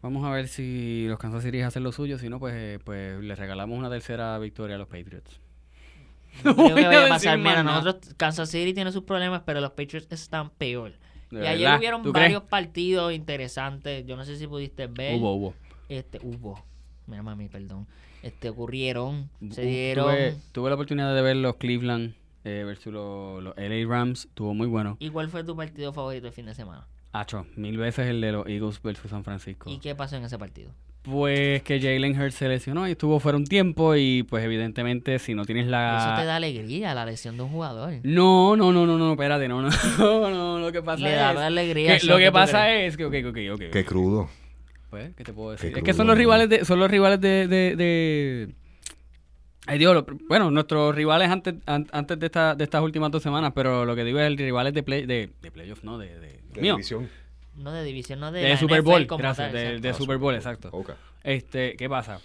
Vamos 0.01 0.23
a 0.23 0.29
ver 0.29 0.47
si 0.47 1.05
los 1.07 1.17
Kansas 1.19 1.43
City 1.43 1.61
hacen 1.61 1.83
lo 1.83 1.91
suyo. 1.91 2.17
Si 2.17 2.29
no, 2.29 2.39
pues, 2.39 2.79
pues 2.83 3.19
les 3.21 3.37
regalamos 3.37 3.77
una 3.77 3.89
tercera 3.89 4.37
victoria 4.39 4.75
a 4.75 4.79
los 4.79 4.87
Patriots. 4.87 5.41
No 6.43 6.55
creo 6.55 6.69
voy 6.73 6.75
que 6.75 6.85
a 6.85 6.89
vaya 6.89 7.05
a 7.05 7.09
pasar. 7.09 7.37
Mira, 7.39 7.63
nosotros, 7.63 8.13
Kansas 8.15 8.49
City 8.49 8.73
tiene 8.73 8.91
sus 8.91 9.03
problemas, 9.03 9.41
pero 9.45 9.59
los 9.59 9.71
Patriots 9.71 10.07
están 10.11 10.49
peor. 10.51 10.93
De 11.31 11.43
Y 11.43 11.47
ayer 11.47 11.77
hubieron 11.77 12.11
varios 12.11 12.43
partidos 12.43 13.13
interesantes. 13.13 14.05
Yo 14.05 14.15
no 14.15 14.25
sé 14.25 14.37
si 14.37 14.47
pudiste 14.47 14.87
ver. 14.87 15.19
Hubo, 15.19 15.33
hubo. 15.33 15.53
Este, 15.89 16.19
hubo. 16.23 16.63
Mira, 17.05 17.23
mami, 17.23 17.49
perdón. 17.49 17.87
Este, 18.23 18.49
ocurrieron. 18.49 19.29
Se 19.51 19.61
dieron. 19.61 20.05
Tuve, 20.05 20.35
tuve 20.51 20.69
la 20.69 20.75
oportunidad 20.75 21.15
de 21.15 21.21
ver 21.21 21.35
los 21.37 21.55
Cleveland 21.55 22.15
eh, 22.43 22.63
versus 22.65 22.93
los, 22.93 23.43
los 23.43 23.55
LA 23.57 23.87
Rams. 23.87 24.25
Estuvo 24.25 24.53
muy 24.53 24.67
bueno. 24.67 24.97
¿Y 24.99 25.09
cuál 25.09 25.29
fue 25.29 25.43
tu 25.43 25.55
partido 25.55 25.93
favorito 25.93 26.27
el 26.27 26.33
fin 26.33 26.45
de 26.45 26.55
semana? 26.55 26.87
Hacho, 27.11 27.45
mil 27.55 27.77
veces 27.77 28.07
el 28.07 28.21
de 28.21 28.31
los 28.31 28.47
Eagles 28.47 28.81
versus 28.81 29.09
San 29.09 29.23
Francisco. 29.23 29.69
¿Y 29.69 29.79
qué 29.79 29.95
pasó 29.95 30.17
en 30.17 30.23
ese 30.23 30.37
partido? 30.37 30.71
Pues 31.09 31.63
que 31.63 31.79
Jalen 31.79 32.19
Hurts 32.19 32.35
se 32.35 32.49
lesionó 32.49 32.85
y 32.87 32.91
estuvo 32.91 33.19
fuera 33.21 33.37
un 33.37 33.45
tiempo 33.45 33.95
y 33.95 34.23
pues 34.23 34.43
evidentemente 34.43 35.19
si 35.19 35.33
no 35.35 35.45
tienes 35.45 35.67
la... 35.67 35.97
Eso 36.11 36.19
te 36.21 36.25
da 36.25 36.35
alegría, 36.35 36.93
la 36.93 37.05
lesión 37.05 37.37
de 37.37 37.43
un 37.43 37.49
jugador. 37.49 37.93
No, 38.03 38.57
no, 38.57 38.73
no, 38.73 38.85
no, 38.85 38.97
no, 38.97 39.11
espérate, 39.11 39.47
no, 39.47 39.61
no, 39.61 39.69
no, 39.99 40.29
no, 40.29 40.59
lo 40.59 40.71
que 40.71 40.81
pasa 40.81 41.03
Le 41.03 41.11
es... 41.13 41.15
da 41.17 41.45
alegría. 41.45 41.97
que- 41.97 42.05
lo 42.07 42.17
que 42.17 42.27
tú 42.27 42.33
pasa 42.33 42.63
crees. 42.65 42.91
es 42.93 42.97
que, 42.97 43.05
ok, 43.05 43.13
ok, 43.29 43.37
ok. 43.53 43.71
Qué 43.71 43.85
crudo. 43.85 44.29
Pues, 44.89 45.13
¿qué 45.15 45.23
te 45.23 45.31
puedo 45.33 45.51
decir? 45.51 45.71
Qué 45.71 45.79
es 45.79 45.85
que 45.85 45.93
son 45.93 46.07
los 46.07 46.15
¿no? 46.15 46.19
rivales 46.19 46.49
de, 46.49 46.65
son 46.65 46.79
los 46.79 46.91
rivales 46.91 47.21
de, 47.21 47.47
de, 47.47 47.75
de- 47.77 48.49
Ay 49.65 49.77
Dios, 49.79 49.93
lo- 49.93 50.05
bueno, 50.27 50.49
nuestros 50.51 50.93
rivales 50.95 51.29
antes, 51.29 51.55
an- 51.65 51.87
antes 51.91 52.19
de, 52.19 52.25
esta, 52.25 52.55
de 52.55 52.63
estas 52.65 52.81
últimas 52.81 53.11
dos 53.11 53.21
semanas, 53.23 53.51
pero 53.55 53.85
lo 53.85 53.95
que 53.95 54.03
digo 54.03 54.19
es 54.19 54.27
el 54.27 54.37
rivales 54.37 54.73
de 54.73 54.83
play, 54.83 55.05
de, 55.05 55.29
de 55.41 55.51
playoff, 55.51 55.83
no, 55.83 55.97
de, 55.97 56.07
de, 56.19 56.39
De 56.53 56.61
mío, 56.61 56.73
división. 56.75 57.09
No 57.57 57.71
de 57.71 57.83
división, 57.83 58.19
no 58.19 58.31
de, 58.31 58.41
de 58.41 58.49
la 58.49 58.57
Super 58.57 58.81
NFL 58.81 58.85
Bowl, 58.89 59.05
gracias, 59.07 59.37
tal, 59.37 59.51
de, 59.53 59.61
exacto. 59.61 59.81
de 59.81 59.89
Ah, 59.89 59.93
Super 59.93 60.17
Bowl, 60.17 60.35
exacto. 60.35 60.85
Este, 61.23 61.75
¿qué 61.75 61.89
pasa? 61.89 62.21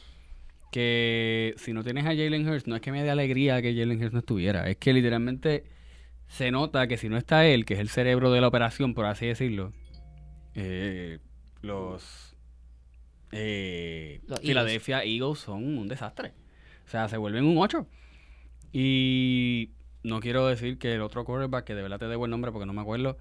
Que 0.70 1.54
si 1.56 1.72
no 1.72 1.82
tienes 1.82 2.04
a 2.04 2.08
Jalen 2.08 2.48
Hurts, 2.48 2.66
no 2.66 2.76
es 2.76 2.82
que 2.82 2.92
me 2.92 3.02
dé 3.02 3.10
alegría 3.10 3.60
que 3.62 3.74
Jalen 3.74 4.00
Hurts 4.02 4.12
no 4.12 4.18
estuviera, 4.20 4.68
es 4.68 4.76
que 4.76 4.92
literalmente 4.92 5.64
se 6.28 6.50
nota 6.50 6.86
que 6.86 6.96
si 6.96 7.08
no 7.08 7.16
está 7.16 7.46
él, 7.46 7.64
que 7.64 7.74
es 7.74 7.80
el 7.80 7.88
cerebro 7.88 8.30
de 8.30 8.40
la 8.40 8.48
operación, 8.48 8.94
por 8.94 9.06
así 9.06 9.26
decirlo, 9.26 9.72
eh, 10.54 11.18
los 11.62 12.34
eh, 13.32 14.20
Los 14.26 14.38
Eagles. 14.38 14.48
Philadelphia 14.48 15.04
Eagles 15.04 15.38
son 15.38 15.78
un 15.78 15.88
desastre. 15.88 16.32
O 16.86 16.90
sea, 16.90 17.08
se 17.08 17.16
vuelven 17.16 17.44
un 17.44 17.56
8. 17.58 17.86
Y 18.72 19.70
no 20.02 20.20
quiero 20.20 20.46
decir 20.46 20.78
que 20.78 20.94
el 20.94 21.02
otro 21.02 21.24
quarterback, 21.24 21.64
que 21.64 21.74
de 21.74 21.82
verdad 21.82 21.98
te 21.98 22.06
debo 22.08 22.26
el 22.26 22.30
nombre 22.30 22.52
porque 22.52 22.66
no 22.66 22.72
me 22.72 22.82
acuerdo, 22.82 23.16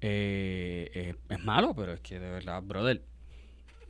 eh, 0.00 0.90
eh, 0.94 1.14
es 1.28 1.44
malo, 1.44 1.74
pero 1.74 1.92
es 1.94 2.00
que 2.00 2.18
de 2.18 2.30
verdad, 2.30 2.62
brother, 2.62 3.02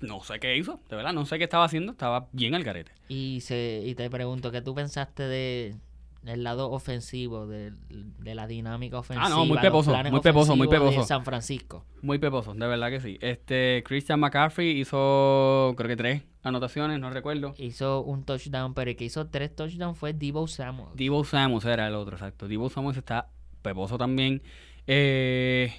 no 0.01 0.23
sé 0.23 0.39
qué 0.39 0.57
hizo, 0.57 0.81
de 0.89 0.97
verdad, 0.97 1.13
no 1.13 1.25
sé 1.27 1.39
qué 1.39 1.45
estaba 1.45 1.65
haciendo, 1.65 1.93
estaba 1.93 2.29
bien 2.33 2.55
al 2.55 2.65
garete. 2.65 2.93
Y, 3.09 3.41
se, 3.41 3.83
y 3.85 3.95
te 3.95 4.09
pregunto, 4.11 4.51
¿qué 4.51 4.61
tú 4.63 4.75
pensaste 4.75 5.23
de 5.25 5.77
del 6.23 6.43
lado 6.43 6.73
ofensivo, 6.73 7.47
de, 7.47 7.73
de 7.89 8.35
la 8.35 8.49
dinámica 8.49 8.99
ofensiva? 8.99 9.27
Ah, 9.27 9.29
no, 9.31 9.47
muy 9.47 9.59
peposo, 9.59 9.93
muy 10.11 10.21
peposo, 10.21 10.57
muy 10.57 10.67
ofensivos 10.67 10.91
de 10.91 10.97
peposo. 10.97 11.07
San 11.07 11.25
Francisco. 11.25 11.85
Muy 12.03 12.19
peposo, 12.19 12.53
de 12.53 12.67
verdad 12.67 12.91
que 12.91 13.01
sí. 13.01 13.17
Este, 13.21 13.85
Christian 13.87 14.19
McCaffrey 14.19 14.81
hizo, 14.81 15.75
creo 15.77 15.89
que 15.89 15.97
tres 15.97 16.23
anotaciones, 16.43 16.99
no 16.99 17.11
recuerdo. 17.11 17.55
Hizo 17.59 18.03
un 18.03 18.25
touchdown, 18.25 18.75
pero 18.75 18.91
el 18.91 18.97
que 18.97 19.05
hizo 19.05 19.29
tres 19.29 19.55
touchdowns 19.55 19.97
fue 19.97 20.15
Debo 20.15 20.49
Samuel. 20.49 20.89
Divo 20.95 21.23
Samus 21.23 21.65
era 21.65 21.87
el 21.87 21.95
otro, 21.95 22.17
exacto. 22.17 22.49
Divo 22.49 22.71
Samus 22.71 22.97
está 22.97 23.29
peposo 23.63 23.97
también. 23.97 24.43
Eh, 24.89 25.73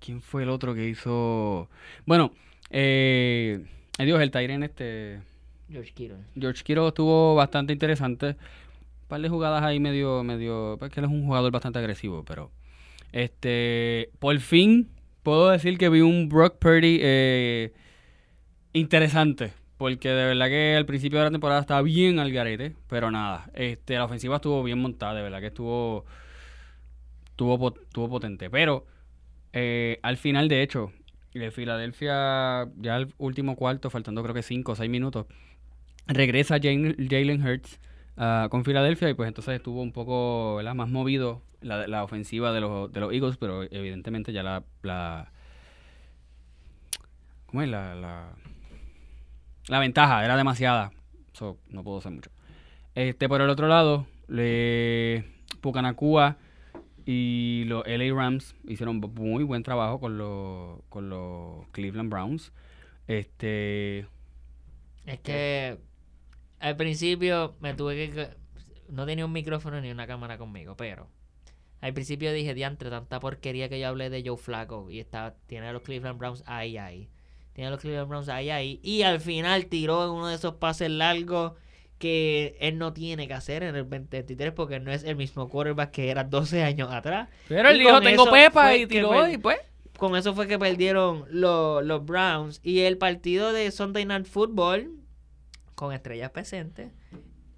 ¿Quién 0.00 0.22
fue 0.22 0.42
el 0.42 0.48
otro 0.48 0.74
que 0.74 0.88
hizo? 0.88 1.68
Bueno, 2.06 2.32
eh, 2.70 3.64
Dios, 3.98 4.20
el 4.20 4.30
Tyren 4.30 4.62
este... 4.62 5.20
George 5.70 5.92
Kittle. 5.92 6.18
George 6.34 6.64
Kittle 6.64 6.88
estuvo 6.88 7.34
bastante 7.34 7.72
interesante. 7.72 8.28
Un 8.28 9.08
par 9.08 9.20
de 9.20 9.28
jugadas 9.28 9.62
ahí 9.62 9.78
medio, 9.78 10.24
medio, 10.24 10.76
pues 10.78 10.90
que 10.90 11.00
él 11.00 11.06
es 11.06 11.12
un 11.12 11.24
jugador 11.26 11.52
bastante 11.52 11.78
agresivo, 11.78 12.24
pero 12.24 12.50
este, 13.12 14.10
por 14.18 14.38
fin 14.40 14.88
puedo 15.22 15.50
decir 15.50 15.78
que 15.78 15.88
vi 15.88 16.00
un 16.00 16.28
Brock 16.28 16.58
Purdy 16.58 16.98
eh, 17.02 17.72
interesante, 18.72 19.52
porque 19.76 20.08
de 20.08 20.24
verdad 20.26 20.46
que 20.46 20.76
al 20.76 20.86
principio 20.86 21.18
de 21.18 21.26
la 21.26 21.30
temporada 21.30 21.60
estaba 21.60 21.82
bien 21.82 22.18
al 22.18 22.32
garete, 22.32 22.74
pero 22.88 23.10
nada, 23.10 23.50
este, 23.54 23.94
la 23.94 24.04
ofensiva 24.04 24.36
estuvo 24.36 24.62
bien 24.62 24.80
montada, 24.80 25.14
de 25.14 25.22
verdad 25.22 25.40
que 25.40 25.48
estuvo, 25.48 26.04
estuvo, 27.30 27.74
estuvo 27.80 28.08
potente, 28.08 28.48
pero 28.48 28.86
eh, 29.52 29.98
al 30.02 30.16
final 30.16 30.48
de 30.48 30.62
hecho, 30.62 30.92
de 31.34 31.50
Filadelfia 31.50 32.68
ya 32.76 32.96
el 32.96 33.12
último 33.18 33.56
cuarto, 33.56 33.90
faltando 33.90 34.22
creo 34.22 34.34
que 34.34 34.42
5 34.42 34.72
o 34.72 34.76
6 34.76 34.90
minutos, 34.90 35.26
regresa 36.06 36.58
Jalen 36.60 37.46
Hurts 37.46 37.78
ah, 38.16 38.48
con 38.50 38.64
Filadelfia 38.64 39.10
y 39.10 39.14
pues 39.14 39.28
entonces 39.28 39.54
estuvo 39.54 39.82
un 39.82 39.92
poco 39.92 40.60
más 40.74 40.88
movido 40.88 41.42
la, 41.60 42.04
ofensiva 42.04 42.52
de 42.52 42.60
los, 42.60 42.92
de 42.92 43.00
los 43.00 43.12
Eagles, 43.12 43.36
pero 43.36 43.62
evidentemente 43.62 44.32
ya 44.32 44.42
la... 44.42 44.64
la 44.82 45.32
¿Cómo 47.46 47.62
es? 47.62 47.68
La, 47.68 47.94
la, 47.96 48.32
la 49.66 49.78
ventaja 49.80 50.24
era 50.24 50.36
demasiada. 50.36 50.92
So, 51.32 51.58
no 51.68 51.82
puedo 51.82 51.98
hacer 51.98 52.12
mucho. 52.12 52.30
Este, 52.94 53.28
por 53.28 53.40
el 53.40 53.50
otro 53.50 53.66
lado, 53.66 54.06
le, 54.28 55.24
Pucanacua 55.60 56.36
y 57.12 57.64
los 57.64 57.84
LA 57.88 58.14
Rams 58.14 58.54
hicieron 58.68 59.00
muy 59.00 59.42
buen 59.42 59.64
trabajo 59.64 59.98
con 59.98 60.16
los, 60.16 60.80
con 60.88 61.10
los 61.10 61.66
Cleveland 61.72 62.08
Browns. 62.08 62.52
Este, 63.08 64.06
Es 65.06 65.18
que 65.18 65.78
al 66.60 66.76
principio 66.76 67.56
me 67.60 67.74
tuve 67.74 68.10
que... 68.10 68.28
No 68.88 69.06
tenía 69.06 69.26
un 69.26 69.32
micrófono 69.32 69.80
ni 69.80 69.90
una 69.90 70.06
cámara 70.06 70.38
conmigo, 70.38 70.76
pero... 70.76 71.08
Al 71.80 71.94
principio 71.94 72.32
dije, 72.32 72.54
diantre, 72.54 72.90
tanta 72.90 73.18
porquería 73.18 73.68
que 73.68 73.80
yo 73.80 73.88
hablé 73.88 74.08
de 74.08 74.22
Joe 74.24 74.36
Flacco. 74.36 74.88
Y 74.88 75.00
está, 75.00 75.34
tiene 75.48 75.66
a 75.66 75.72
los 75.72 75.82
Cleveland 75.82 76.18
Browns 76.18 76.44
ahí, 76.46 76.76
ahí. 76.76 77.08
Tiene 77.54 77.68
a 77.68 77.70
los 77.72 77.80
Cleveland 77.80 78.08
Browns 78.08 78.28
ahí, 78.28 78.50
ahí. 78.50 78.78
Y 78.84 79.02
al 79.02 79.18
final 79.18 79.66
tiró 79.66 80.12
uno 80.12 80.28
de 80.28 80.36
esos 80.36 80.54
pases 80.56 80.90
largos 80.90 81.54
que 82.00 82.56
él 82.60 82.78
no 82.78 82.94
tiene 82.94 83.28
que 83.28 83.34
hacer 83.34 83.62
en 83.62 83.76
el 83.76 83.82
2023 83.82 84.52
porque 84.52 84.80
no 84.80 84.90
es 84.90 85.04
el 85.04 85.16
mismo 85.16 85.50
quarterback 85.50 85.90
que 85.90 86.10
era 86.10 86.24
12 86.24 86.62
años 86.62 86.90
atrás. 86.90 87.28
Pero 87.46 87.68
él 87.68 87.78
dijo, 87.78 88.00
tengo 88.00 88.28
pepa 88.30 88.74
y 88.74 88.86
tiró 88.86 89.28
y 89.28 89.36
pues... 89.36 89.58
Con 89.98 90.16
eso 90.16 90.34
fue 90.34 90.48
que 90.48 90.58
perdieron 90.58 91.26
los, 91.28 91.84
los 91.84 92.06
Browns. 92.06 92.60
Y 92.62 92.80
el 92.80 92.96
partido 92.96 93.52
de 93.52 93.70
Sunday 93.70 94.06
Night 94.06 94.24
Football, 94.24 94.92
con 95.74 95.92
estrellas 95.92 96.30
presentes, 96.30 96.90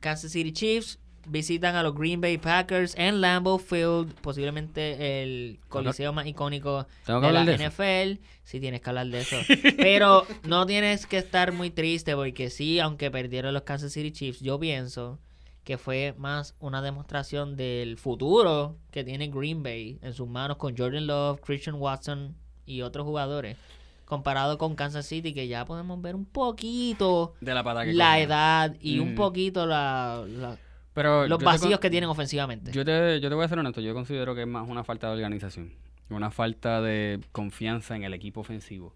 Kansas 0.01 0.33
City 0.33 0.53
Chiefs 0.53 0.99
visitan 1.27 1.77
a 1.77 1.83
los 1.83 1.95
Green 1.95 2.21
Bay 2.21 2.39
Packers 2.39 2.95
en 2.97 3.21
Lambeau 3.21 3.59
Field, 3.59 4.13
posiblemente 4.21 5.23
el 5.23 5.61
coliseo 5.69 6.13
más 6.13 6.27
icónico 6.27 6.87
de 7.07 7.33
la 7.33 7.45
de. 7.45 7.57
NFL. 7.69 8.23
Sí, 8.45 8.59
tienes 8.61 8.81
que 8.81 8.91
hablar 8.91 9.07
de 9.07 9.21
eso. 9.21 9.37
Pero 9.77 10.27
no 10.45 10.67
tienes 10.67 11.07
que 11.07 11.19
estar 11.19 11.53
muy 11.53 11.71
triste 11.71 12.15
porque 12.17 12.51
sí, 12.51 12.81
aunque 12.81 13.11
perdieron 13.11 13.55
los 13.55 13.63
Kansas 13.63 13.93
City 13.93 14.11
Chiefs, 14.11 14.41
yo 14.41 14.59
pienso 14.59 15.19
que 15.65 15.79
fue 15.79 16.15
más 16.19 16.57
una 16.59 16.83
demostración 16.83 17.57
del 17.57 17.97
futuro 17.97 18.77
que 18.91 19.05
tiene 19.05 19.29
Green 19.29 19.63
Bay 19.63 19.99
en 20.03 20.13
sus 20.13 20.29
manos 20.29 20.57
con 20.57 20.77
Jordan 20.77 21.07
Love, 21.07 21.41
Christian 21.41 21.77
Watson 21.77 22.35
y 22.67 22.83
otros 22.83 23.07
jugadores, 23.07 23.57
comparado 24.05 24.59
con 24.59 24.75
Kansas 24.75 25.07
City, 25.07 25.33
que 25.33 25.47
ya 25.47 25.65
podemos 25.65 26.03
ver 26.03 26.17
un 26.17 26.25
poquito 26.25 27.35
De 27.41 27.55
la 27.55 27.63
pata 27.63 27.85
que 27.85 27.93
la 27.93 28.07
cogieron. 28.07 28.31
edad 28.31 28.77
y 28.81 28.99
un 28.99 29.13
Mm. 29.13 29.15
poquito 29.17 29.67
la, 29.67 30.25
la- 30.29 30.59
Pero 30.95 31.27
los 31.27 31.43
vacíos 31.43 31.81
que 31.81 31.91
tienen 31.91 32.11
ofensivamente. 32.11 32.73
Yo 32.73 32.85
te, 32.85 33.21
yo 33.21 33.29
te 33.29 33.35
voy 33.35 33.45
a 33.45 33.49
ser 33.49 33.59
honesto, 33.59 33.81
yo 33.81 33.95
considero 33.95 34.35
que 34.35 34.43
es 34.43 34.49
más 34.49 34.69
una 34.69 34.85
falta 34.85 35.09
de 35.09 35.15
organización, 35.15 35.73
una 36.11 36.31
falta 36.31 36.83
de 36.83 37.21
confianza 37.33 37.97
en 37.97 38.05
el 38.05 38.15
equipo 38.15 38.41
ofensivo. 38.41 38.95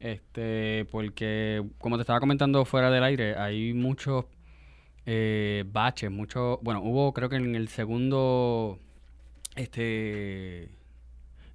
Este, 0.00 0.86
porque 0.90 1.64
como 1.78 1.96
te 1.96 2.02
estaba 2.02 2.20
comentando 2.20 2.64
fuera 2.64 2.90
del 2.90 3.02
aire, 3.04 3.36
hay 3.36 3.72
muchos 3.72 4.26
eh, 5.06 5.64
baches, 5.68 6.10
muchos, 6.10 6.58
bueno, 6.62 6.82
hubo 6.82 7.12
creo 7.14 7.28
que 7.28 7.36
en 7.36 7.54
el 7.54 7.68
segundo, 7.68 8.78
este, 9.54 10.64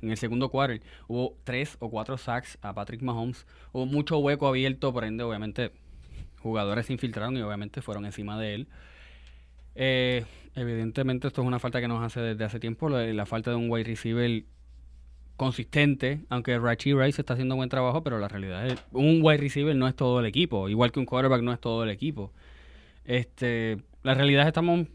en 0.01 0.09
el 0.09 0.17
segundo 0.17 0.49
quarter, 0.49 0.81
hubo 1.07 1.35
tres 1.43 1.75
o 1.79 1.89
cuatro 1.89 2.17
sacks 2.17 2.57
a 2.61 2.73
Patrick 2.73 3.01
Mahomes, 3.01 3.45
hubo 3.73 3.85
mucho 3.85 4.17
hueco 4.19 4.47
abierto, 4.47 4.93
por 4.93 5.03
ende, 5.03 5.23
obviamente, 5.23 5.73
jugadores 6.39 6.87
se 6.87 6.93
infiltraron 6.93 7.37
y 7.37 7.41
obviamente 7.41 7.81
fueron 7.81 8.05
encima 8.05 8.39
de 8.39 8.55
él. 8.55 8.67
Eh, 9.75 10.25
evidentemente 10.55 11.27
esto 11.27 11.41
es 11.41 11.47
una 11.47 11.59
falta 11.59 11.79
que 11.81 11.87
nos 11.87 12.03
hace 12.03 12.19
desde 12.21 12.43
hace 12.43 12.59
tiempo, 12.59 12.89
la 12.89 13.25
falta 13.25 13.51
de 13.51 13.55
un 13.57 13.69
wide 13.69 13.85
receiver 13.85 14.43
consistente, 15.37 16.21
aunque 16.29 16.59
Rachi 16.59 16.93
Rice 16.93 17.21
está 17.21 17.33
haciendo 17.33 17.55
buen 17.55 17.69
trabajo, 17.69 18.03
pero 18.03 18.19
la 18.19 18.27
realidad 18.27 18.67
es 18.67 18.83
un 18.91 19.21
wide 19.23 19.37
receiver 19.37 19.75
no 19.75 19.87
es 19.87 19.95
todo 19.95 20.19
el 20.19 20.25
equipo, 20.25 20.69
igual 20.69 20.91
que 20.91 20.99
un 20.99 21.05
quarterback 21.05 21.41
no 21.41 21.51
es 21.53 21.59
todo 21.59 21.83
el 21.83 21.89
equipo. 21.89 22.31
Este, 23.05 23.81
la 24.03 24.13
realidad 24.13 24.43
es 24.43 24.47
estamos 24.49 24.87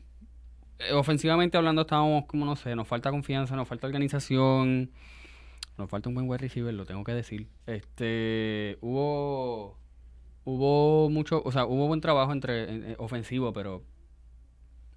eh, 0.79 0.93
ofensivamente 0.93 1.57
hablando 1.57 1.83
estamos 1.83 2.27
como 2.27 2.45
no 2.45 2.55
sé, 2.55 2.77
nos 2.77 2.87
falta 2.87 3.11
confianza, 3.11 3.57
nos 3.57 3.67
falta 3.67 3.87
organización, 3.89 4.91
nos 5.79 5.91
falta 5.91 6.09
un 6.11 6.15
buen 6.15 6.29
wide 6.29 6.39
receiver, 6.39 6.73
lo 6.75 6.85
tengo 6.85 7.03
que 7.03 7.13
decir. 7.15 7.49
Este, 7.67 8.79
hubo 8.83 9.79
hubo 10.45 11.11
mucho, 11.11 11.43
o 11.45 11.51
sea, 11.51 11.65
hubo 11.67 11.89
buen 11.89 12.01
trabajo 12.01 12.33
entre 12.33 12.71
en- 12.73 12.85
en- 12.91 12.97
ofensivo, 12.99 13.53
pero 13.53 13.83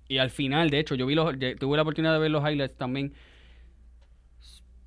y 0.09 0.17
al 0.17 0.29
final, 0.31 0.69
de 0.69 0.79
hecho, 0.79 0.95
yo 0.95 1.05
vi 1.05 1.15
los, 1.15 1.33
tuve 1.57 1.77
la 1.77 1.83
oportunidad 1.83 2.11
de 2.13 2.19
ver 2.19 2.31
los 2.31 2.43
highlights 2.43 2.75
también. 2.75 3.13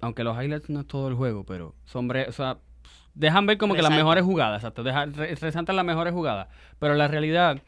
aunque 0.00 0.24
los 0.24 0.36
highlights 0.36 0.68
no 0.68 0.80
es 0.80 0.86
todo 0.86 1.08
el 1.08 1.14
juego, 1.14 1.44
pero 1.44 1.74
son 1.84 2.10
o 2.10 2.32
sea, 2.32 2.58
dejan 3.14 3.46
ver 3.46 3.56
como 3.56 3.74
que 3.74 3.82
las 3.82 3.92
mejores 3.92 4.24
jugadas, 4.24 4.58
exacto, 4.60 4.82
dejan, 4.82 5.14
resaltan 5.14 5.76
las 5.76 5.84
mejores 5.84 6.12
jugadas, 6.12 6.48
pero 6.78 6.94
la 6.94 7.06
realidad 7.08 7.62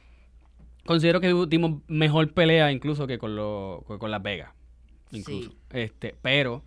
considero 0.84 1.20
que 1.20 1.32
dimos 1.48 1.80
mejor 1.86 2.32
pelea 2.32 2.72
incluso 2.72 3.06
que 3.06 3.18
con 3.18 3.36
los 3.36 3.84
con, 3.84 4.10
Las 4.10 4.22
Vegas, 4.22 4.50
incluso. 5.12 5.50
Sí. 5.50 5.56
Este, 5.70 6.14
pero 6.22 6.62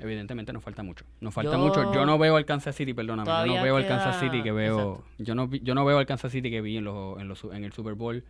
evidentemente 0.00 0.52
nos 0.52 0.64
falta 0.64 0.82
mucho. 0.82 1.04
Nos 1.20 1.32
falta 1.32 1.52
Yo- 1.52 1.58
mucho. 1.58 1.94
Yo 1.94 2.04
no 2.04 2.18
veo 2.18 2.36
al 2.36 2.44
Kansas 2.44 2.74
City, 2.74 2.92
perdóname, 2.92 3.26
yo 3.26 3.32
no 3.32 3.36
Todavía 3.44 3.62
veo 3.62 3.76
al 3.76 3.84
queda- 3.86 3.98
Kansas 4.02 4.20
City 4.20 4.42
que 4.42 4.50
veo, 4.52 4.78
Exacto. 4.96 5.04
yo 5.18 5.34
no 5.36 5.46
vi- 5.46 5.60
yo 5.62 5.74
no 5.76 5.84
veo 5.84 5.98
al 5.98 6.06
Kansas 6.06 6.32
City 6.32 6.50
que 6.50 6.60
vi 6.60 6.76
en 6.78 6.84
los 6.84 7.20
en 7.20 7.28
los 7.28 7.44
en 7.44 7.62
el 7.64 7.72
Super 7.72 7.94
Bowl. 7.94 8.24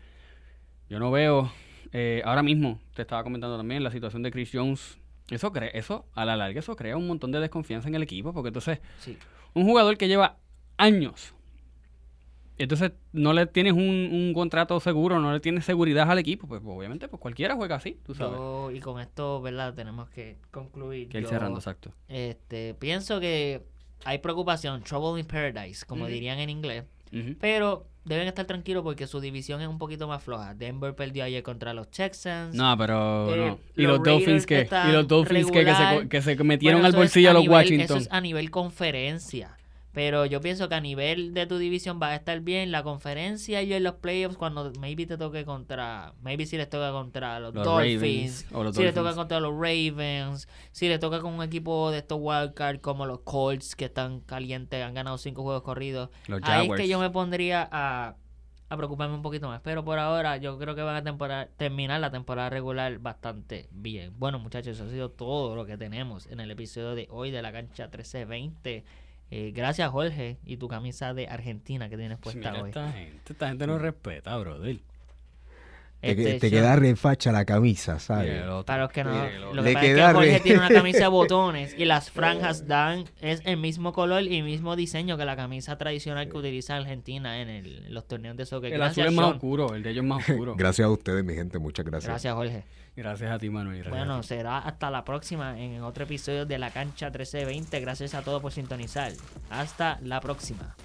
Yo 0.93 0.99
no 0.99 1.11
veo 1.11 1.51
eh, 1.93 2.21
ahora 2.27 2.43
mismo 2.43 2.79
te 2.95 3.01
estaba 3.01 3.23
comentando 3.25 3.57
también 3.57 3.83
la 3.83 3.91
situación 3.91 4.23
de 4.23 4.31
Chris 4.31 4.51
Jones. 4.53 4.99
Eso 5.31 5.51
cre- 5.51 5.71
eso 5.73 6.05
a 6.15 6.27
la 6.27 6.37
larga 6.37 6.59
eso 6.61 6.77
crea 6.77 6.99
un 6.99 7.07
montón 7.07 7.33
de 7.33 7.41
desconfianza 7.41 7.89
en 7.89 7.95
el 7.95 8.03
equipo 8.03 8.35
porque 8.35 8.49
entonces 8.49 8.81
Sí. 8.99 9.17
un 9.55 9.65
jugador 9.65 9.97
que 9.97 10.07
lleva 10.07 10.37
años 10.77 11.35
entonces 12.59 12.93
no 13.13 13.33
le 13.33 13.47
tienes 13.47 13.73
un, 13.73 13.81
un 14.13 14.33
contrato 14.35 14.79
seguro, 14.79 15.19
no 15.19 15.33
le 15.33 15.41
tienes 15.41 15.65
seguridad 15.65 16.09
al 16.11 16.19
equipo, 16.19 16.47
pues 16.47 16.61
obviamente 16.65 17.09
pues 17.09 17.21
cualquiera 17.21 17.57
juega 17.57 17.77
así, 17.77 17.99
tú 18.05 18.15
sabes. 18.15 18.37
Yo, 18.39 18.71
y 18.71 18.79
con 18.79 19.01
esto, 19.01 19.41
¿verdad? 19.41 19.75
Tenemos 19.75 20.11
que 20.11 20.37
concluir. 20.51 21.09
que 21.09 21.23
Yo, 21.23 21.29
cerrando, 21.29 21.59
exacto. 21.59 21.93
Este, 22.09 22.75
pienso 22.75 23.19
que 23.19 23.63
hay 24.05 24.19
preocupación, 24.19 24.83
trouble 24.83 25.19
in 25.21 25.27
paradise, 25.27 25.85
como 25.87 26.07
dirían 26.07 26.39
en 26.39 26.51
inglés. 26.51 26.85
Pero 27.41 27.87
deben 28.05 28.27
estar 28.27 28.47
tranquilos 28.47 28.83
porque 28.83 29.07
su 29.07 29.21
división 29.21 29.61
es 29.61 29.69
un 29.69 29.79
poquito 29.79 30.09
más 30.09 30.23
floja. 30.23 30.55
Denver 30.55 30.95
perdió 30.95 31.25
ayer 31.25 31.43
contra 31.43 31.73
los 31.75 31.91
Texans. 31.91 32.55
No, 32.55 32.77
pero 32.77 33.33
Eh, 33.35 33.37
no. 33.37 33.59
Y 33.77 33.83
los 33.87 34.03
Dolphins 34.03 34.45
que 34.47 34.69
y 34.89 34.93
los 34.93 35.07
Dolphins 35.07 35.51
que, 35.51 35.65
que 35.65 35.75
se, 35.75 36.09
que 36.09 36.23
se 36.23 36.45
metieron 36.45 36.81
Bueno, 36.81 36.87
al 36.95 37.01
bolsillo 37.01 37.29
a 37.29 37.31
a 37.31 37.35
los 37.35 37.43
nivel- 37.45 37.53
Washington. 37.53 37.85
Eso 37.85 37.97
es 37.99 38.09
a 38.11 38.21
nivel 38.21 38.51
conferencia. 38.51 39.57
Pero 39.93 40.25
yo 40.25 40.41
pienso 40.41 40.69
que 40.71 40.75
a 40.75 40.81
nivel 40.81 41.35
de 41.35 41.47
tu 41.47 41.59
división 41.59 42.01
va 42.03 42.09
a 42.09 42.15
estar 42.15 42.41
bien. 42.41 42.73
La 42.73 42.83
conferencia 42.83 43.63
y 43.63 43.73
en 43.75 43.83
los 43.83 43.95
playoffs, 43.97 44.39
cuando 44.39 44.73
maybe 44.81 45.07
te 45.07 45.19
toque 45.19 45.45
contra. 45.45 46.15
Maybe 46.23 46.47
si 46.47 46.57
les 46.57 46.71
toca 46.71 46.93
contra 46.93 47.39
los, 47.41 47.55
Los 47.55 47.65
Dolphins. 47.65 48.01
Ravens 48.01 48.47
o 48.53 48.65
los 48.65 48.75
si 48.75 48.83
les 48.83 48.95
toca 48.95 49.15
contra 49.15 49.39
los 49.39 49.53
Ravens. 49.53 50.49
Si 50.73 50.89
les 50.89 50.99
toca 50.99 51.21
con 51.21 51.35
un 51.35 51.43
equipo 51.43 51.91
de 51.91 51.99
estos 51.99 52.19
wildcard 52.21 52.81
como 52.81 53.05
los 53.05 53.21
Colts 53.21 53.77
que 53.77 53.85
están 53.85 54.21
calientes, 54.21 54.83
han 54.83 54.95
ganado 54.95 55.19
cinco 55.19 55.43
juegos 55.43 55.63
corridos. 55.63 56.09
Los 56.27 56.41
Ahí 56.43 56.71
es 56.71 56.77
que 56.77 56.89
yo 56.89 56.99
me 56.99 57.11
pondría 57.11 57.69
a, 57.71 58.17
a 58.71 58.77
preocuparme 58.79 59.15
un 59.15 59.23
poquito 59.23 59.47
más. 59.49 59.61
Pero 59.61 59.85
por 59.85 59.99
ahora 59.99 60.39
yo 60.39 60.59
creo 60.59 60.75
que 60.75 60.81
van 60.81 61.07
a 61.07 61.47
terminar 61.59 62.01
la 62.01 62.11
temporada 62.11 62.49
regular 62.49 62.99
bastante 62.99 63.69
bien. 63.71 64.15
Bueno 64.19 64.39
muchachos, 64.39 64.77
eso 64.77 64.85
ha 64.87 64.91
sido 64.91 65.11
todo 65.11 65.55
lo 65.55 65.67
que 65.67 65.77
tenemos 65.77 66.27
en 66.29 66.41
el 66.41 66.51
episodio 66.51 66.95
de 66.95 67.09
hoy 67.11 67.31
de 67.31 67.43
la 67.43 67.53
cancha 67.53 67.85
1320. 67.85 68.85
Eh, 69.35 69.51
gracias 69.55 69.89
Jorge 69.91 70.37
y 70.45 70.59
tu 70.59 70.69
camisa 70.69 71.15
de 71.15 71.27
Argentina 71.27 71.89
que 71.89 71.97
tienes 71.97 72.19
puesta 72.19 72.51
Mira 72.51 72.63
hoy. 72.63 72.69
esta 72.69 72.93
gente, 72.93 73.33
esta 73.33 73.49
gente 73.49 73.67
no 73.67 73.79
respeta, 73.79 74.37
brother. 74.37 74.77
Te, 76.03 76.11
Este, 76.11 76.39
te 76.41 76.51
queda 76.51 76.75
refacha 76.77 77.31
la 77.33 77.45
camisa, 77.45 77.99
¿sabes? 78.01 78.43
Para 78.67 78.83
los 78.83 78.93
que 78.93 79.05
no, 79.05 79.13
lo 79.55 79.63
que 79.63 79.73
pasa 79.73 79.87
es 79.87 79.95
que 79.97 80.03
Jorge 80.13 80.33
re- 80.35 80.41
tiene 80.41 80.59
una 80.59 80.69
camisa 80.69 80.99
de 81.05 81.09
botones 81.09 81.75
y 81.79 81.85
las 81.85 82.11
franjas 82.11 82.67
dan 82.67 83.05
es 83.21 83.41
el 83.47 83.57
mismo 83.57 83.93
color 83.93 84.23
y 84.25 84.43
mismo 84.43 84.75
diseño 84.77 85.17
que 85.17 85.25
la 85.25 85.37
camisa 85.37 85.79
tradicional 85.79 86.29
que 86.29 86.37
utiliza 86.37 86.77
Argentina 86.77 87.41
en, 87.41 87.49
el- 87.49 87.85
en 87.87 87.95
los 87.95 88.07
torneos 88.09 88.37
de 88.37 88.45
soccer. 88.47 88.73
El 88.73 88.79
Gracias, 88.81 89.07
azul 89.07 89.13
es 89.13 89.17
más 89.17 89.25
Sean. 89.27 89.35
oscuro, 89.37 89.75
el 89.75 89.83
de 89.85 89.91
ellos 89.93 90.03
es 90.05 90.09
más 90.09 90.19
oscuro. 90.29 90.57
Gracias 90.57 90.85
a 90.87 90.91
ustedes, 90.91 91.25
mi 91.25 91.35
gente, 91.35 91.59
muchas 91.59 91.87
gracias. 91.87 92.09
Gracias, 92.11 92.35
Jorge. 92.35 92.65
Gracias 92.95 93.31
a 93.31 93.39
ti, 93.39 93.49
Manuel. 93.49 93.89
Bueno, 93.89 94.21
ti. 94.21 94.29
será 94.29 94.59
hasta 94.59 94.91
la 94.91 95.05
próxima 95.05 95.59
en 95.59 95.83
otro 95.83 96.05
episodio 96.05 96.45
de 96.45 96.59
La 96.59 96.71
Cancha 96.71 97.07
1320. 97.07 97.81
Gracias 97.81 98.15
a 98.15 98.23
todos 98.23 98.43
por 98.43 98.53
sintonizar. 98.53 99.13
Hasta 99.51 99.99
la 100.03 100.21
próxima. 100.21 100.77